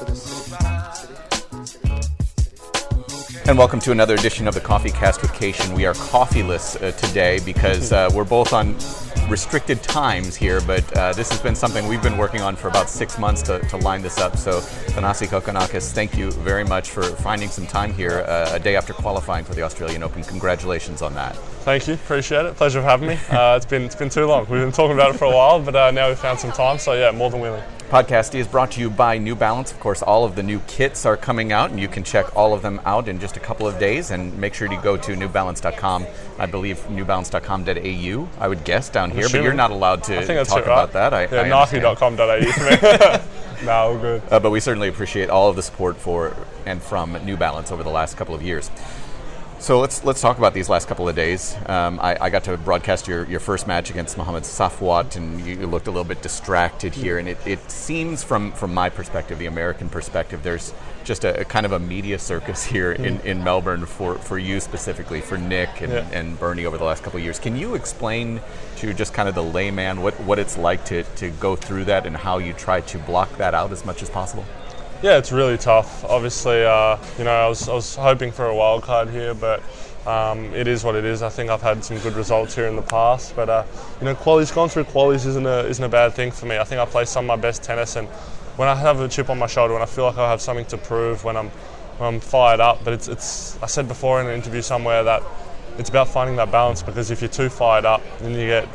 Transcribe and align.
And 0.00 0.08
welcome 3.58 3.80
to 3.80 3.92
another 3.92 4.14
edition 4.14 4.48
of 4.48 4.54
the 4.54 4.60
Coffee 4.62 4.90
Cast 4.90 5.20
with 5.20 5.34
Cation. 5.34 5.74
We 5.74 5.84
are 5.84 5.92
coffeeless 5.92 6.76
uh, 6.76 6.92
today 6.92 7.38
because 7.44 7.92
uh, 7.92 8.08
we're 8.14 8.24
both 8.24 8.54
on 8.54 8.76
restricted 9.28 9.82
times 9.82 10.36
here, 10.36 10.62
but 10.62 10.90
uh, 10.96 11.12
this 11.12 11.28
has 11.28 11.38
been 11.42 11.54
something 11.54 11.86
we've 11.86 12.02
been 12.02 12.16
working 12.16 12.40
on 12.40 12.56
for 12.56 12.68
about 12.68 12.88
six 12.88 13.18
months 13.18 13.42
to, 13.42 13.58
to 13.68 13.76
line 13.76 14.00
this 14.00 14.16
up. 14.16 14.38
So, 14.38 14.60
Thanasi 14.60 15.26
Kokkinakis, 15.26 15.92
thank 15.92 16.16
you 16.16 16.30
very 16.30 16.64
much 16.64 16.88
for 16.88 17.02
finding 17.02 17.50
some 17.50 17.66
time 17.66 17.92
here 17.92 18.20
uh, 18.20 18.52
a 18.54 18.58
day 18.58 18.76
after 18.76 18.94
qualifying 18.94 19.44
for 19.44 19.54
the 19.54 19.60
Australian 19.62 20.02
Open. 20.02 20.24
Congratulations 20.24 21.02
on 21.02 21.12
that. 21.12 21.36
Thank 21.36 21.88
you, 21.88 21.94
appreciate 21.94 22.46
it. 22.46 22.56
Pleasure 22.56 22.78
of 22.78 22.86
having 22.86 23.08
me. 23.08 23.18
Uh, 23.28 23.56
it's 23.56 23.66
been 23.66 23.82
it's 23.82 23.96
been 23.96 24.08
too 24.08 24.24
long. 24.24 24.46
We've 24.48 24.62
been 24.62 24.72
talking 24.72 24.94
about 24.94 25.14
it 25.14 25.18
for 25.18 25.26
a 25.26 25.34
while, 25.34 25.60
but 25.60 25.76
uh, 25.76 25.90
now 25.90 26.08
we've 26.08 26.18
found 26.18 26.40
some 26.40 26.52
time. 26.52 26.78
So 26.78 26.94
yeah, 26.94 27.10
more 27.10 27.28
than 27.28 27.40
willing. 27.40 27.62
Podcast 27.90 28.36
is 28.36 28.46
brought 28.46 28.70
to 28.72 28.80
you 28.80 28.88
by 28.88 29.18
New 29.18 29.34
Balance. 29.34 29.72
Of 29.72 29.80
course, 29.80 30.00
all 30.00 30.24
of 30.24 30.36
the 30.36 30.44
new 30.44 30.60
kits 30.68 31.04
are 31.04 31.16
coming 31.16 31.50
out, 31.50 31.72
and 31.72 31.80
you 31.80 31.88
can 31.88 32.04
check 32.04 32.36
all 32.36 32.54
of 32.54 32.62
them 32.62 32.80
out 32.84 33.08
in 33.08 33.18
just 33.18 33.36
a 33.36 33.40
couple 33.40 33.66
of 33.66 33.80
days. 33.80 34.12
And 34.12 34.38
make 34.38 34.54
sure 34.54 34.68
to 34.68 34.76
go 34.76 34.96
to 34.96 35.12
newbalance.com. 35.16 36.06
I 36.38 36.46
believe 36.46 36.78
newbalance.com.au. 36.86 38.28
I 38.40 38.46
would 38.46 38.62
guess 38.62 38.90
down 38.90 39.10
here, 39.10 39.28
but 39.28 39.42
you're 39.42 39.54
not 39.54 39.72
allowed 39.72 40.04
to 40.04 40.18
I 40.18 40.22
think 40.22 40.38
that's 40.38 40.50
talk 40.50 40.66
right? 40.66 40.72
about 40.72 40.92
that. 40.92 41.12
I, 41.12 41.22
yeah, 41.24 41.42
I 41.42 41.48
Nike.com.au 41.48 42.52
for 42.52 42.64
me. 42.64 43.66
no, 43.66 43.98
good. 44.00 44.22
Uh, 44.30 44.38
but 44.38 44.50
we 44.50 44.60
certainly 44.60 44.86
appreciate 44.86 45.28
all 45.28 45.50
of 45.50 45.56
the 45.56 45.62
support 45.62 45.96
for 45.96 46.36
and 46.66 46.80
from 46.80 47.18
New 47.24 47.36
Balance 47.36 47.72
over 47.72 47.82
the 47.82 47.90
last 47.90 48.16
couple 48.16 48.36
of 48.36 48.42
years. 48.42 48.70
So 49.60 49.78
let's 49.78 50.02
let's 50.04 50.22
talk 50.22 50.38
about 50.38 50.54
these 50.54 50.70
last 50.70 50.88
couple 50.88 51.06
of 51.06 51.14
days. 51.14 51.54
Um, 51.66 52.00
I, 52.00 52.16
I, 52.18 52.30
got 52.30 52.44
to 52.44 52.56
broadcast 52.56 53.06
your, 53.06 53.26
your 53.26 53.40
first 53.40 53.66
match 53.66 53.90
against 53.90 54.16
Mohamed 54.16 54.44
Safwat, 54.44 55.16
and 55.16 55.38
you 55.46 55.66
looked 55.66 55.86
a 55.86 55.90
little 55.90 56.04
bit 56.04 56.22
distracted 56.22 56.94
here. 56.94 57.18
And 57.18 57.28
it, 57.28 57.36
it 57.46 57.70
seems, 57.70 58.24
from 58.24 58.52
from 58.52 58.72
my 58.72 58.88
perspective, 58.88 59.38
the 59.38 59.44
American 59.46 59.90
perspective, 59.90 60.42
there's 60.42 60.72
just 61.04 61.24
a, 61.24 61.40
a 61.40 61.44
kind 61.44 61.66
of 61.66 61.72
a 61.72 61.78
media 61.78 62.18
circus 62.18 62.64
here 62.74 62.92
in, 62.92 63.18
Mm. 63.18 63.24
in 63.26 63.44
Melbourne 63.44 63.84
for, 63.84 64.14
for 64.14 64.38
you 64.38 64.60
specifically, 64.60 65.20
for 65.20 65.36
Nick 65.36 65.82
and, 65.82 65.92
Yeah. 65.92 66.08
and 66.10 66.38
Bernie 66.40 66.64
over 66.64 66.78
the 66.78 66.84
last 66.84 67.02
couple 67.02 67.18
of 67.18 67.24
years. 67.24 67.38
Can 67.38 67.54
you 67.54 67.74
explain 67.74 68.40
to 68.76 68.94
just 68.94 69.12
kind 69.12 69.28
of 69.28 69.34
the 69.34 69.42
layman 69.44 70.00
what, 70.00 70.14
what 70.20 70.38
it's 70.38 70.56
like 70.56 70.86
to, 70.86 71.02
to 71.16 71.28
go 71.32 71.54
through 71.54 71.84
that 71.84 72.06
and 72.06 72.16
how 72.16 72.38
you 72.38 72.54
try 72.54 72.80
to 72.80 72.98
block 73.00 73.36
that 73.36 73.52
out 73.54 73.72
as 73.72 73.84
much 73.84 74.02
as 74.02 74.08
possible? 74.08 74.44
Yeah, 75.02 75.16
it's 75.16 75.32
really 75.32 75.56
tough. 75.56 76.04
Obviously, 76.04 76.62
uh, 76.62 76.98
you 77.16 77.24
know, 77.24 77.30
I 77.30 77.48
was, 77.48 77.66
I 77.70 77.72
was 77.72 77.96
hoping 77.96 78.30
for 78.32 78.44
a 78.44 78.54
wild 78.54 78.82
card 78.82 79.08
here, 79.08 79.32
but 79.32 79.62
um, 80.06 80.52
it 80.54 80.68
is 80.68 80.84
what 80.84 80.94
it 80.94 81.06
is. 81.06 81.22
I 81.22 81.30
think 81.30 81.48
I've 81.48 81.62
had 81.62 81.82
some 81.82 81.96
good 82.00 82.12
results 82.12 82.54
here 82.54 82.66
in 82.66 82.76
the 82.76 82.82
past, 82.82 83.34
but 83.34 83.48
uh, 83.48 83.64
you 83.98 84.04
know, 84.04 84.14
qualies 84.14 84.54
gone 84.54 84.68
through 84.68 84.84
qualies 84.84 85.24
isn't 85.24 85.46
a 85.46 85.60
isn't 85.60 85.82
a 85.82 85.88
bad 85.88 86.12
thing 86.12 86.30
for 86.30 86.44
me. 86.44 86.58
I 86.58 86.64
think 86.64 86.82
I 86.82 86.84
play 86.84 87.06
some 87.06 87.24
of 87.24 87.28
my 87.28 87.36
best 87.36 87.62
tennis, 87.62 87.96
and 87.96 88.08
when 88.56 88.68
I 88.68 88.74
have 88.74 89.00
a 89.00 89.08
chip 89.08 89.30
on 89.30 89.38
my 89.38 89.46
shoulder, 89.46 89.72
when 89.72 89.82
I 89.82 89.86
feel 89.86 90.04
like 90.04 90.18
I 90.18 90.30
have 90.30 90.42
something 90.42 90.66
to 90.66 90.76
prove, 90.76 91.24
when 91.24 91.34
I'm 91.34 91.48
when 91.96 92.14
I'm 92.14 92.20
fired 92.20 92.60
up. 92.60 92.84
But 92.84 92.92
it's 92.92 93.08
it's 93.08 93.62
I 93.62 93.66
said 93.68 93.88
before 93.88 94.20
in 94.20 94.26
an 94.26 94.34
interview 94.34 94.60
somewhere 94.60 95.02
that 95.04 95.22
it's 95.78 95.88
about 95.88 96.08
finding 96.08 96.36
that 96.36 96.50
balance 96.52 96.82
because 96.82 97.10
if 97.10 97.22
you're 97.22 97.30
too 97.30 97.48
fired 97.48 97.86
up, 97.86 98.02
then 98.18 98.32
you 98.34 98.46
get 98.46 98.68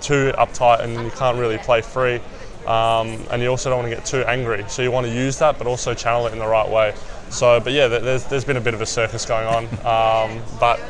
too 0.00 0.32
uptight 0.36 0.80
and 0.80 0.94
you 1.04 1.10
can't 1.12 1.38
really 1.38 1.58
play 1.58 1.82
free. 1.82 2.20
Um, 2.66 3.24
and 3.30 3.42
you 3.42 3.48
also 3.48 3.70
don't 3.70 3.80
want 3.80 3.90
to 3.90 3.96
get 3.96 4.04
too 4.06 4.22
angry. 4.24 4.64
So 4.68 4.82
you 4.82 4.90
want 4.90 5.06
to 5.06 5.12
use 5.12 5.38
that, 5.40 5.58
but 5.58 5.66
also 5.66 5.94
channel 5.94 6.26
it 6.26 6.32
in 6.32 6.38
the 6.38 6.46
right 6.46 6.68
way. 6.68 6.94
So, 7.30 7.58
but 7.60 7.72
yeah, 7.72 7.88
there- 7.88 8.00
there's, 8.00 8.24
there's 8.26 8.44
been 8.44 8.56
a 8.56 8.60
bit 8.60 8.74
of 8.74 8.80
a 8.80 8.86
circus 8.86 9.24
going 9.24 9.46
on. 9.46 9.64
Um, 9.84 10.42
but 10.60 10.80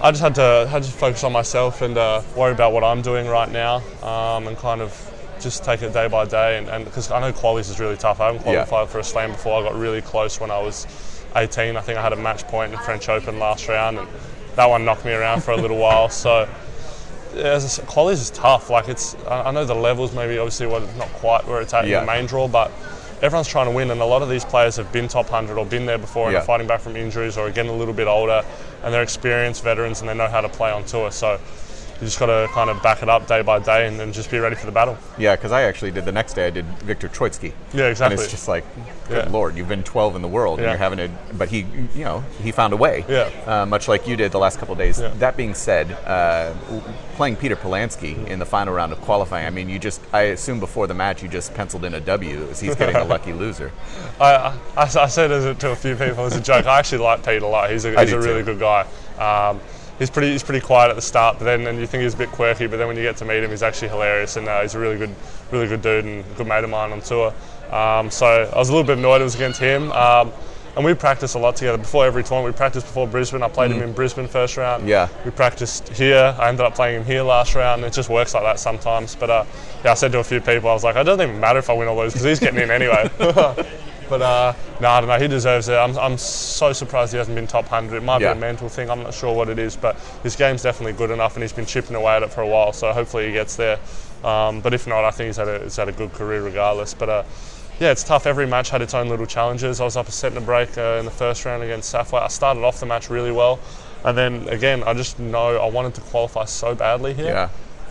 I 0.00 0.10
just 0.12 0.22
had 0.22 0.34
to 0.36 0.66
had 0.70 0.84
to 0.84 0.90
focus 0.90 1.24
on 1.24 1.32
myself 1.32 1.82
and 1.82 1.98
uh, 1.98 2.22
worry 2.36 2.52
about 2.52 2.72
what 2.72 2.84
I'm 2.84 3.02
doing 3.02 3.26
right 3.26 3.50
now, 3.50 3.82
um, 4.02 4.46
and 4.46 4.56
kind 4.56 4.80
of 4.80 4.92
just 5.40 5.64
take 5.64 5.82
it 5.82 5.92
day 5.92 6.06
by 6.08 6.24
day. 6.24 6.64
And 6.70 6.84
because 6.84 7.10
I 7.10 7.20
know 7.20 7.32
qualies 7.32 7.68
is 7.70 7.78
really 7.80 7.96
tough. 7.96 8.20
I 8.20 8.26
haven't 8.26 8.46
Yeah. 8.46 8.64
qualified 8.64 8.88
for 8.90 8.98
a 9.00 9.04
slam 9.04 9.32
before. 9.32 9.60
I 9.60 9.64
got 9.64 9.74
really 9.78 10.00
close 10.00 10.40
when 10.40 10.50
I 10.52 10.58
was 10.60 10.86
18. 11.36 11.76
I 11.76 11.80
think 11.80 11.98
I 11.98 12.02
had 12.02 12.12
a 12.12 12.16
match 12.16 12.46
point 12.46 12.72
in 12.72 12.78
the 12.78 12.84
French 12.84 13.08
Open 13.08 13.38
last 13.40 13.68
round, 13.68 13.98
and 13.98 14.08
that 14.56 14.70
one 14.70 14.84
knocked 14.84 15.04
me 15.04 15.12
around 15.12 15.42
for 15.42 15.50
a 15.50 15.56
little 15.56 15.76
while. 15.78 16.08
So 16.08 16.40
yeah, 16.42 16.48
as 17.34 17.64
I 17.64 17.68
said, 17.68 17.86
qualies 17.86 18.14
is 18.14 18.30
tough. 18.30 18.70
Like 18.70 18.88
it's, 18.88 19.16
I 19.26 19.50
know 19.50 19.64
the 19.64 19.74
levels 19.74 20.12
maybe 20.14 20.38
obviously 20.38 20.66
what 20.66 20.82
not 20.96 21.08
quite 21.14 21.46
where 21.46 21.60
it's 21.60 21.74
at 21.74 21.86
Yeah. 21.86 22.00
in 22.00 22.06
the 22.06 22.12
main 22.12 22.26
draw, 22.26 22.48
but 22.48 22.70
everyone's 23.22 23.48
trying 23.48 23.66
to 23.66 23.72
win, 23.72 23.90
and 23.90 24.00
a 24.00 24.04
lot 24.04 24.22
of 24.22 24.28
these 24.28 24.44
players 24.44 24.76
have 24.76 24.90
been 24.92 25.08
top 25.08 25.28
hundred 25.28 25.58
or 25.58 25.66
been 25.66 25.86
there 25.86 25.98
before 25.98 26.26
and 26.26 26.34
Yeah. 26.34 26.40
are 26.40 26.44
fighting 26.44 26.66
back 26.66 26.80
from 26.80 26.96
injuries 26.96 27.36
or 27.36 27.46
are 27.48 27.50
getting 27.50 27.70
a 27.70 27.74
little 27.76 27.94
bit 27.94 28.06
older, 28.06 28.42
and 28.82 28.94
they're 28.94 29.02
experienced 29.02 29.62
veterans 29.62 30.00
and 30.00 30.08
they 30.08 30.14
know 30.14 30.28
how 30.28 30.40
to 30.40 30.48
play 30.48 30.70
on 30.70 30.84
tour. 30.84 31.10
So 31.10 31.38
you 32.00 32.06
just 32.06 32.18
got 32.20 32.26
to 32.26 32.48
kind 32.52 32.70
of 32.70 32.80
back 32.82 33.02
it 33.02 33.08
up 33.08 33.26
day 33.26 33.42
by 33.42 33.58
day 33.58 33.86
and 33.88 33.98
then 33.98 34.12
just 34.12 34.30
be 34.30 34.38
ready 34.38 34.54
for 34.54 34.66
the 34.66 34.72
battle. 34.72 34.96
Yeah, 35.18 35.34
because 35.34 35.50
I 35.50 35.62
actually 35.62 35.90
did 35.90 36.04
the 36.04 36.12
next 36.12 36.34
day. 36.34 36.46
I 36.46 36.50
did 36.50 36.64
Viktor 36.78 37.08
Troicki. 37.08 37.52
Yeah, 37.74 37.86
exactly. 37.86 38.14
And 38.14 38.22
it's 38.22 38.30
just 38.30 38.46
like, 38.46 38.64
good 39.08 39.24
Yeah. 39.26 39.30
lord, 39.32 39.56
you've 39.56 39.68
been 39.68 39.82
12 39.82 40.14
in 40.14 40.22
the 40.22 40.28
world, 40.28 40.60
and 40.60 40.68
you're 40.68 40.76
having 40.76 41.00
a. 41.00 41.08
But 41.36 41.48
he, 41.48 41.66
you 41.94 42.04
know, 42.04 42.20
he 42.42 42.52
found 42.52 42.72
a 42.72 42.76
way. 42.76 43.04
Yeah. 43.08 43.30
Uh, 43.46 43.66
much 43.66 43.88
like 43.88 44.06
you 44.06 44.14
did 44.16 44.30
the 44.30 44.38
last 44.38 44.58
couple 44.58 44.72
of 44.72 44.78
days. 44.78 45.00
Yeah. 45.00 45.08
That 45.18 45.36
being 45.36 45.54
said, 45.54 45.90
uh, 46.06 46.54
playing 47.14 47.34
Peter 47.36 47.56
Polansky 47.56 48.26
in 48.28 48.38
the 48.38 48.46
final 48.46 48.72
round 48.74 48.92
of 48.92 49.00
qualifying. 49.00 49.46
I 49.46 49.50
mean, 49.50 49.68
you 49.68 49.78
just. 49.80 50.00
I 50.12 50.22
assume 50.22 50.60
before 50.60 50.86
the 50.86 50.94
match 50.94 51.22
you 51.22 51.28
just 51.28 51.52
penciled 51.54 51.84
in 51.84 51.94
a 51.94 52.00
W. 52.00 52.48
as 52.48 52.60
He's 52.60 52.76
getting 52.76 52.96
a 52.96 53.04
lucky 53.14 53.32
loser. 53.32 53.72
I, 54.20 54.34
I, 54.76 54.82
I 54.82 54.86
said 55.08 55.32
a, 55.32 55.54
to 55.54 55.70
a 55.70 55.76
few 55.76 55.96
people 55.96 56.24
as 56.26 56.36
a 56.36 56.40
joke. 56.40 56.66
I 56.66 56.78
actually 56.78 56.98
like 56.98 57.24
Pete 57.24 57.42
a 57.42 57.46
lot. 57.46 57.70
He's 57.70 57.84
a, 57.84 57.98
he's 58.00 58.12
a 58.12 58.18
really 58.20 58.42
too. 58.44 58.54
good 58.56 58.60
guy. 58.60 58.86
Um, 59.18 59.60
he's 59.98 60.10
pretty 60.10 60.32
he's 60.32 60.42
pretty 60.42 60.64
quiet 60.64 60.90
at 60.90 60.96
the 60.96 61.02
start, 61.02 61.38
but 61.38 61.44
then 61.44 61.66
and 61.66 61.78
you 61.78 61.86
think 61.86 62.02
he's 62.02 62.14
a 62.14 62.18
bit 62.18 62.30
quirky, 62.30 62.66
but 62.66 62.76
then 62.76 62.86
when 62.86 62.96
you 62.96 63.02
get 63.02 63.16
to 63.18 63.24
meet 63.24 63.42
him, 63.42 63.50
he's 63.50 63.62
actually 63.62 63.88
hilarious 63.88 64.36
and 64.36 64.48
uh, 64.48 64.62
he's 64.62 64.74
a 64.74 64.78
really 64.78 64.96
good 64.96 65.14
really 65.50 65.66
good 65.66 65.82
dude 65.82 66.04
and 66.04 66.24
a 66.24 66.34
good 66.34 66.46
mate 66.46 66.64
of 66.64 66.70
mine 66.70 66.92
on 66.92 67.00
tour. 67.00 67.32
Um, 67.70 68.10
so 68.10 68.26
I 68.26 68.58
was 68.58 68.68
a 68.68 68.72
little 68.72 68.86
bit 68.86 68.98
annoyed 68.98 69.20
it 69.20 69.24
was 69.24 69.34
against 69.34 69.60
him. 69.60 69.92
Um, 69.92 70.32
and 70.76 70.84
we 70.84 70.94
practiced 70.94 71.34
a 71.34 71.38
lot 71.38 71.56
together 71.56 71.76
before 71.76 72.06
every 72.06 72.22
tournament. 72.22 72.54
We 72.54 72.56
practiced 72.56 72.86
before 72.86 73.08
Brisbane. 73.08 73.42
I 73.42 73.48
played 73.48 73.72
him 73.72 73.82
in 73.82 73.92
Brisbane 73.92 74.28
first 74.28 74.56
round. 74.56 74.84
Mm. 74.84 74.88
Yeah. 74.88 75.08
We 75.24 75.32
practiced 75.32 75.88
here. 75.88 76.36
I 76.38 76.48
ended 76.48 76.64
up 76.64 76.76
playing 76.76 77.00
him 77.00 77.04
here 77.04 77.22
last 77.22 77.56
round. 77.56 77.82
It 77.82 77.92
just 77.92 78.08
works 78.08 78.32
like 78.32 78.44
that 78.44 78.60
sometimes. 78.60 79.16
But 79.16 79.28
uh, 79.28 79.44
yeah, 79.84 79.90
I 79.90 79.94
said 79.94 80.12
to 80.12 80.20
a 80.20 80.24
few 80.24 80.40
people, 80.40 80.70
I 80.70 80.74
was 80.74 80.84
like, 80.84 80.94
it 80.94 81.02
doesn't 81.02 81.28
even 81.28 81.40
matter 81.40 81.58
if 81.58 81.68
I 81.68 81.72
win 81.72 81.88
or 81.88 82.00
lose 82.00 82.12
because 82.12 82.24
he's 82.24 82.38
getting 82.38 82.60
in 82.60 82.70
anyway. 82.70 83.10
but 84.08 84.22
uh, 84.22 84.54
no, 84.80 84.88
I 84.90 85.00
don't 85.00 85.08
know. 85.08 85.18
He 85.18 85.28
deserves 85.28 85.68
it. 85.68 85.74
I'm, 85.74 85.96
I'm 85.98 86.16
so 86.18 86.72
surprised 86.72 87.12
he 87.12 87.18
hasn't 87.18 87.34
been 87.36 87.46
top 87.46 87.64
100. 87.70 87.96
It 87.96 88.02
might 88.02 88.20
Yeah. 88.20 88.32
be 88.34 88.38
a 88.38 88.40
mental 88.40 88.68
thing. 88.68 88.90
I'm 88.90 89.02
not 89.02 89.14
sure 89.14 89.34
what 89.34 89.48
it 89.48 89.58
is, 89.58 89.76
but 89.76 89.96
his 90.22 90.36
game's 90.36 90.62
definitely 90.62 90.92
good 90.94 91.10
enough, 91.10 91.34
and 91.34 91.42
he's 91.42 91.52
been 91.52 91.66
chipping 91.66 91.96
away 91.96 92.14
at 92.16 92.22
it 92.22 92.32
for 92.32 92.40
a 92.42 92.46
while. 92.46 92.72
So 92.72 92.92
hopefully 92.92 93.26
he 93.26 93.32
gets 93.32 93.56
there. 93.56 93.78
Um, 94.24 94.60
but 94.60 94.74
if 94.74 94.86
not, 94.86 95.04
I 95.04 95.10
think 95.10 95.26
he's 95.28 95.36
had 95.36 95.48
a, 95.48 95.60
he's 95.60 95.76
had 95.76 95.88
a 95.88 95.92
good 95.92 96.12
career 96.12 96.42
regardless. 96.42 96.94
But 96.94 97.08
uh, 97.08 97.22
yeah, 97.80 97.90
it's 97.92 98.02
tough. 98.02 98.26
Every 98.26 98.46
match 98.46 98.70
had 98.70 98.82
its 98.82 98.94
own 98.94 99.08
little 99.08 99.26
challenges. 99.26 99.80
I 99.80 99.84
was 99.84 99.96
up 99.96 100.08
a 100.08 100.12
set 100.12 100.32
and 100.32 100.38
a 100.38 100.44
break 100.44 100.76
uh, 100.76 100.96
in 100.98 101.04
the 101.04 101.10
first 101.12 101.44
round 101.44 101.62
against 101.62 101.94
Safwat. 101.94 102.22
I 102.22 102.28
started 102.28 102.64
off 102.64 102.80
the 102.80 102.86
match 102.86 103.08
really 103.10 103.30
well, 103.30 103.60
and 104.04 104.18
then 104.18 104.48
again, 104.48 104.82
I 104.84 104.94
just 104.94 105.18
know 105.20 105.56
I 105.56 105.68
wanted 105.70 105.94
to 105.94 106.00
qualify 106.00 106.44
so 106.46 106.74
badly 106.74 107.14
here 107.14 107.26
Yeah. 107.26 107.48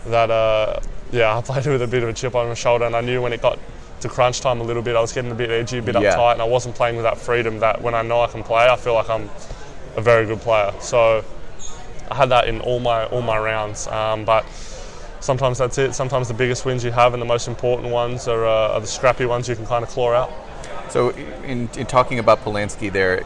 that 0.08 0.30
uh, 0.30 0.80
yeah, 1.10 1.38
I 1.38 1.40
played 1.40 1.64
with 1.66 1.80
a 1.80 1.86
bit 1.86 2.02
of 2.02 2.10
a 2.10 2.12
chip 2.12 2.34
on 2.34 2.48
my 2.48 2.54
shoulder, 2.54 2.84
and 2.84 2.94
I 2.94 3.00
knew 3.00 3.22
when 3.22 3.32
it 3.32 3.40
got 3.40 3.58
to 4.00 4.08
crunch 4.08 4.40
time 4.40 4.60
a 4.60 4.64
little 4.64 4.82
bit, 4.82 4.96
I 4.96 5.00
was 5.00 5.12
getting 5.12 5.30
a 5.30 5.34
bit 5.34 5.50
edgy, 5.50 5.78
a 5.78 5.82
bit 5.82 5.94
Yeah. 5.94 6.14
uptight, 6.14 6.34
and 6.34 6.42
I 6.42 6.46
wasn't 6.46 6.74
playing 6.74 6.96
with 6.96 7.04
that 7.04 7.18
freedom 7.18 7.60
that 7.60 7.82
when 7.82 7.94
I 7.94 8.02
know 8.02 8.20
I 8.22 8.26
can 8.28 8.42
play, 8.42 8.66
I 8.68 8.76
feel 8.76 8.94
like 8.94 9.10
I'm 9.10 9.28
a 9.96 10.00
very 10.00 10.26
good 10.26 10.40
player. 10.40 10.72
So 10.80 11.24
I 12.10 12.14
had 12.14 12.28
that 12.30 12.48
in 12.48 12.60
all 12.60 12.80
my 12.80 13.06
all 13.06 13.22
my 13.22 13.38
rounds, 13.38 13.86
um, 13.88 14.24
but. 14.24 14.44
Sometimes 15.20 15.58
that's 15.58 15.76
it. 15.78 15.96
Sometimes 15.96 16.28
the 16.28 16.34
biggest 16.34 16.64
wins 16.64 16.84
you 16.84 16.92
have 16.92 17.12
and 17.12 17.20
the 17.20 17.26
most 17.26 17.48
important 17.48 17.88
ones 17.92 18.28
are, 18.28 18.46
uh, 18.46 18.74
are 18.74 18.80
the 18.80 18.86
scrappy 18.86 19.26
ones 19.26 19.48
you 19.48 19.56
can 19.56 19.66
kind 19.66 19.82
of 19.82 19.90
claw 19.90 20.12
out. 20.12 20.30
So, 20.90 21.10
in, 21.44 21.68
in 21.76 21.86
talking 21.86 22.20
about 22.20 22.44
Polansky, 22.44 22.90
there, 22.92 23.24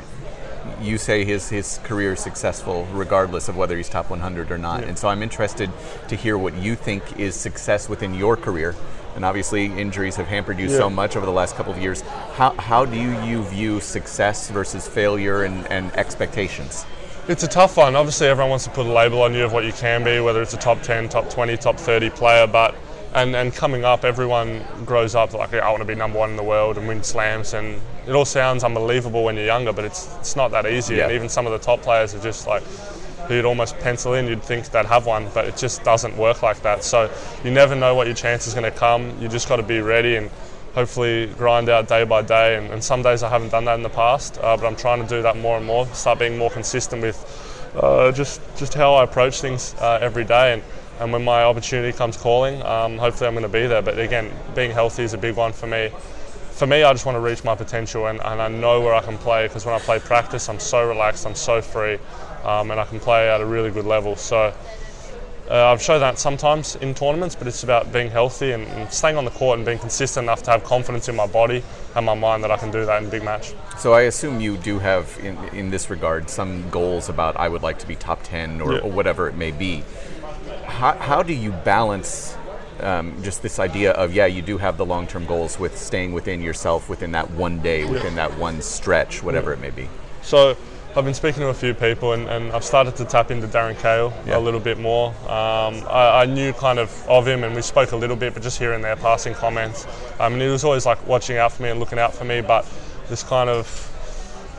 you 0.81 0.97
say 0.97 1.27
his 1.27 1.51
his 1.51 1.81
career 1.85 2.15
is 2.15 2.21
successful 2.21 2.87
regardless 2.93 3.49
of 3.49 3.59
whether 3.59 3.77
he's 3.77 3.91
top 3.91 4.09
100 4.09 4.51
or 4.51 4.57
not. 4.57 4.81
Yeah. 4.81 4.89
And 4.89 4.99
so, 4.99 5.09
I'm 5.09 5.23
interested 5.23 5.71
to 6.09 6.17
hear 6.17 6.39
what 6.39 6.55
you 6.57 6.77
think 6.77 7.03
is 7.21 7.35
success 7.35 7.91
within 7.91 8.15
your 8.15 8.39
career. 8.39 8.75
And 9.15 9.25
obviously, 9.25 9.67
injuries 9.67 10.17
have 10.17 10.27
hampered 10.27 10.59
you 10.59 10.69
so 10.69 10.89
much 10.89 11.17
over 11.17 11.27
the 11.27 11.33
last 11.33 11.55
couple 11.55 11.73
of 11.73 11.79
years. 11.79 12.01
How, 12.35 12.51
how 12.55 12.85
do 12.85 12.97
you, 12.97 13.21
you 13.23 13.43
view 13.45 13.81
success 13.81 14.51
versus 14.51 14.89
failure 14.89 15.45
and, 15.45 15.67
and 15.67 15.95
expectations? 15.97 16.87
It's 17.29 17.43
a 17.43 17.49
tough 17.49 17.77
one. 17.77 17.95
Obviously, 17.95 18.27
everyone 18.27 18.51
wants 18.51 18.65
to 18.65 18.71
put 18.71 18.87
a 18.87 18.93
label 18.93 19.23
on 19.23 19.35
you 19.35 19.45
of 19.45 19.53
what 19.53 19.65
you 19.65 19.73
can 19.73 20.03
be, 20.03 20.19
whether 20.21 20.43
it's 20.43 20.55
a 20.55 20.59
top 20.59 20.83
10, 20.83 21.09
top 21.09 21.31
20, 21.31 21.57
top 21.57 21.77
30 21.77 22.11
player. 22.11 22.47
But 22.47 22.75
and, 23.15 23.37
and 23.37 23.55
coming 23.55 23.85
up, 23.85 24.05
everyone 24.05 24.65
grows 24.85 25.15
up 25.15 25.35
like 25.35 25.53
I 25.53 25.69
want 25.71 25.83
to 25.83 25.87
be 25.87 25.95
number 25.95 26.19
one 26.19 26.31
in 26.31 26.37
the 26.37 26.43
world 26.43 26.79
and 26.79 26.89
win 26.89 27.03
slams, 27.03 27.53
and 27.55 27.81
it 28.07 28.13
all 28.13 28.25
sounds 28.25 28.65
unbelievable 28.65 29.23
when 29.23 29.37
you're 29.37 29.45
younger, 29.45 29.73
but 29.73 29.85
it's 29.85 30.13
it's 30.17 30.35
not 30.35 30.51
that 30.53 30.67
easy. 30.67 30.97
Yeah. 30.97 31.05
And 31.05 31.13
even 31.13 31.29
some 31.29 31.47
of 31.47 31.53
the 31.53 31.59
top 31.59 31.83
players 31.83 32.15
are 32.15 32.21
just 32.21 32.47
like 32.47 32.63
who 33.29 33.35
you'd 33.35 33.45
almost 33.45 33.79
pencil 33.79 34.15
in, 34.15 34.27
you'd 34.27 34.43
think 34.43 34.67
they'd 34.71 34.87
have 34.87 35.07
one, 35.07 35.29
but 35.35 35.47
it 35.47 35.57
just 35.57 35.83
doesn't 35.85 36.17
work 36.17 36.43
like 36.43 36.63
that. 36.63 36.85
So 36.85 37.11
you 37.45 37.51
never 37.51 37.75
know 37.75 37.95
what 37.95 38.07
your 38.07 38.17
chance 38.17 38.47
is 38.47 38.55
going 38.55 38.71
to 38.71 38.77
come. 38.77 39.21
You 39.21 39.29
just 39.29 39.49
got 39.49 39.57
to 39.57 39.63
be 39.63 39.81
ready 39.81 40.17
and 40.17 40.31
hopefully 40.75 41.27
grind 41.39 41.69
out 41.69 41.89
day 41.89 42.05
by 42.05 42.23
day. 42.23 42.57
And, 42.57 42.71
and 42.73 42.83
some 42.83 43.03
days 43.03 43.23
I 43.23 43.29
haven't 43.29 43.51
done 43.51 43.65
that 43.67 43.75
in 43.75 43.83
the 43.83 43.91
past, 43.91 44.39
uh, 44.39 44.57
but 44.57 44.67
I'm 44.67 44.77
trying 44.77 45.03
to 45.03 45.09
do 45.09 45.23
that 45.23 45.37
more 45.37 45.57
and 45.57 45.67
more. 45.67 45.87
Start 45.89 46.19
being 46.19 46.39
more 46.39 46.51
consistent 46.51 47.03
with 47.03 47.19
uh, 47.77 48.13
just 48.13 48.41
just 48.57 48.75
how 48.75 48.95
I 48.95 49.05
approach 49.05 49.41
things 49.41 49.75
uh, 49.81 49.99
every 50.01 50.25
day. 50.25 50.55
And, 50.55 50.63
and 51.01 51.13
when 51.13 51.25
my 51.25 51.43
opportunity 51.43 51.97
comes 51.97 52.17
calling, 52.17 52.63
um, 52.63 52.99
hopefully 52.99 53.29
I'm 53.29 53.35
going 53.35 53.43
to 53.43 53.49
be 53.49 53.67
there. 53.67 53.83
But 53.83 53.99
again, 53.99 54.31
being 54.55 54.71
healthy 54.71 55.03
is 55.03 55.15
a 55.15 55.19
big 55.19 55.37
one 55.37 55.53
for 55.53 55.67
me. 55.67 55.91
for 56.53 56.67
me, 56.67 56.83
I 56.85 56.93
just 56.93 57.07
want 57.07 57.17
to 57.17 57.21
reach 57.21 57.43
my 57.45 57.55
potential, 57.55 58.07
and, 58.07 58.21
and 58.21 58.41
I 58.41 58.49
know 58.49 58.81
where 58.81 58.95
I 58.95 59.01
can 59.01 59.19
play 59.19 59.49
because 59.49 59.65
when 59.65 59.75
I 59.75 59.79
play 59.79 59.99
practice, 59.99 60.49
I'm 60.49 60.61
so 60.61 60.87
relaxed, 60.87 61.27
I'm 61.27 61.35
so 61.35 61.61
free, 61.61 61.99
um, 62.45 62.71
and 62.71 62.81
I 62.81 62.85
can 62.85 63.01
play 63.01 63.29
at 63.29 63.41
a 63.41 63.47
really 63.47 63.71
good 63.71 63.87
level. 63.87 64.17
So 64.17 64.55
uh, 65.51 65.67
I've 65.67 65.83
shown 65.83 66.01
that 66.01 66.19
sometimes 66.19 66.77
in 66.77 66.95
tournaments, 66.95 67.35
but 67.35 67.47
it's 67.47 67.63
about 67.63 67.93
being 67.93 68.11
healthy 68.11 68.53
and, 68.53 68.65
and, 68.69 68.93
staying 68.93 69.17
on 69.17 69.25
the 69.25 69.31
court 69.33 69.59
and 69.59 69.67
being 69.67 69.79
consistent 69.79 70.25
enough 70.25 70.43
to 70.45 70.51
have 70.51 70.63
confidence 70.63 71.09
in 71.09 71.17
my 71.17 71.27
body 71.27 71.65
and 71.97 72.07
my 72.07 72.15
mind 72.15 72.45
that 72.45 72.51
I 72.51 72.57
can 72.57 72.71
do 72.71 72.87
that 72.87 73.03
in 73.03 73.09
a 73.09 73.11
big 73.11 73.25
match. 73.25 73.53
So 73.77 73.93
I 73.93 74.03
assume 74.03 74.41
you 74.41 74.57
do 74.57 74.79
have, 74.79 75.19
in, 75.21 75.37
in 75.49 75.71
this 75.71 75.91
regard, 75.91 76.31
some 76.31 76.71
goals 76.71 77.09
about 77.09 77.37
I 77.37 77.49
would 77.49 77.63
like 77.63 77.79
to 77.81 77.87
be 77.87 77.97
top 77.97 78.23
10 78.23 78.61
or, 78.61 78.75
Yeah. 78.75 78.79
or 78.81 78.91
whatever 78.91 79.29
it 79.29 79.35
may 79.35 79.51
be. 79.51 79.83
How, 80.65 80.93
how 80.93 81.23
do 81.23 81.35
you 81.35 81.51
balance 81.51 82.37
um, 82.81 83.21
just 83.23 83.43
this 83.43 83.59
idea 83.59 83.93
of, 83.93 84.15
yeah, 84.15 84.27
you 84.27 84.43
do 84.43 84.59
have 84.59 84.77
the 84.77 84.87
long 84.87 85.07
term 85.07 85.27
goals 85.27 85.59
with 85.59 85.77
staying 85.77 86.13
within 86.13 86.41
yourself 86.41 86.89
within 86.89 87.13
that 87.13 87.31
one 87.33 87.59
day, 87.61 87.85
within 87.85 88.15
that 88.15 88.39
one 88.39 88.63
stretch, 88.63 89.23
whatever 89.23 89.53
it 89.53 89.61
may 89.61 89.71
be? 89.71 89.89
So 90.23 90.57
I've 90.95 91.07
been 91.07 91.15
speaking 91.15 91.41
to 91.41 91.49
a 91.49 91.55
few 91.55 91.73
people, 91.73 92.13
and, 92.13 92.29
and 92.29 92.53
I've 92.53 92.65
started 92.65 92.97
to 92.97 93.07
tap 93.07 93.31
into 93.31 93.47
Darren 93.47 93.79
Cahill 93.79 94.13
Yeah. 94.27 94.37
a 94.37 94.41
little 94.41 94.61
bit 94.61 94.79
more. 94.79 95.09
Um, 95.23 95.83
I, 95.89 96.23
I 96.23 96.27
knew 96.27 96.53
kind 96.53 96.79
of 96.79 96.91
of 97.09 97.27
him, 97.27 97.45
and 97.45 97.55
we 97.55 97.63
spoke 97.63 97.93
a 97.93 97.97
little 97.97 98.15
bit, 98.17 98.35
but 98.35 98.43
just 98.43 98.59
here 98.59 98.75
and 98.75 98.85
there, 98.85 98.95
passing 98.97 99.33
comments. 99.33 99.87
Um, 100.21 100.35
and 100.35 100.43
he 100.43 100.49
was 100.49 100.65
always 100.65 100.85
like 100.85 101.07
watching 101.07 101.39
out 101.39 101.53
for 101.53 101.63
me 101.63 101.71
and 101.71 101.81
looking 101.81 101.99
out 101.99 102.15
for 102.15 102.25
me. 102.25 102.43
But 102.43 102.67
this 103.09 103.23
kind 103.23 103.49
of 103.49 103.67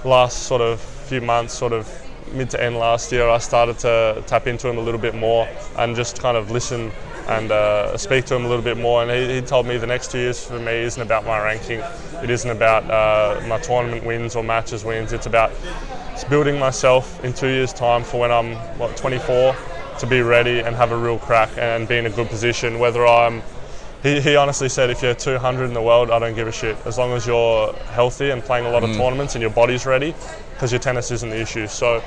last 0.06 0.44
sort 0.44 0.62
of 0.62 0.82
few 0.82 1.22
months, 1.22 1.54
sort 1.54 1.72
of 1.72 1.88
mid 2.34 2.50
to 2.50 2.64
end 2.64 2.78
last 2.78 3.12
year, 3.12 3.30
I 3.30 3.38
started 3.38 3.78
to 3.80 4.24
tap 4.26 4.48
into 4.48 4.68
him 4.68 4.80
a 4.80 4.82
little 4.82 5.00
bit 5.00 5.14
more 5.14 5.48
and 5.78 5.96
just 5.96 6.20
kind 6.20 6.36
of 6.36 6.50
listen 6.50 6.92
and 7.28 7.52
uh, 7.52 7.96
speak 7.96 8.26
to 8.26 8.36
him 8.36 8.46
a 8.46 8.48
little 8.48 8.64
bit 8.64 8.78
more. 8.78 9.04
And 9.04 9.12
he, 9.12 9.36
he 9.36 9.42
told 9.42 9.68
me 9.68 9.78
the 9.78 9.86
next 9.86 10.10
two 10.10 10.18
years 10.18 10.44
for 10.44 10.60
me 10.60 10.74
isn't 10.74 11.02
about 11.02 11.28
my 11.28 11.40
ranking, 11.44 11.80
it 12.24 12.32
isn't 12.32 12.50
about 12.50 12.90
uh, 12.90 13.40
my 13.48 13.60
tournament 13.60 14.04
wins 14.04 14.36
or 14.36 14.44
matches 14.44 14.84
wins. 14.84 15.14
It's 15.14 15.28
about 15.28 15.52
it's 16.14 16.24
building 16.24 16.60
myself 16.60 17.24
in 17.24 17.34
two 17.34 17.48
years' 17.48 17.74
time 17.74 18.04
for 18.04 18.20
when 18.20 18.32
I'm 18.32 18.56
what 18.78 18.96
24 18.96 19.56
to 20.00 20.08
be 20.08 20.22
ready 20.22 20.60
and 20.60 20.76
have 20.76 20.92
a 20.92 20.98
real 20.98 21.18
crack 21.20 21.50
and 21.58 21.88
be 21.88 21.98
in 21.98 22.06
a 22.06 22.10
good 22.10 22.28
position. 22.30 22.80
Whether 22.80 23.06
I'm 23.06 23.42
he, 24.04 24.20
he 24.20 24.36
honestly 24.36 24.68
said, 24.68 24.90
if 24.90 25.02
you're 25.02 25.14
200 25.16 25.64
in 25.64 25.74
the 25.74 25.82
world, 25.82 26.12
I 26.12 26.20
don't 26.20 26.36
give 26.36 26.48
a 26.48 26.52
shit. 26.52 26.76
As 26.86 26.98
long 26.98 27.14
as 27.14 27.26
you're 27.26 27.74
healthy 27.92 28.32
and 28.32 28.44
playing 28.44 28.66
a 28.66 28.70
lot 28.70 28.84
of 28.84 28.94
tournaments 28.98 29.36
and 29.36 29.42
your 29.42 29.50
body's 29.52 29.86
ready, 29.86 30.14
because 30.54 30.74
your 30.74 30.80
tennis 30.80 31.10
isn't 31.10 31.30
the 31.30 31.40
issue. 31.40 31.68
So 31.68 32.04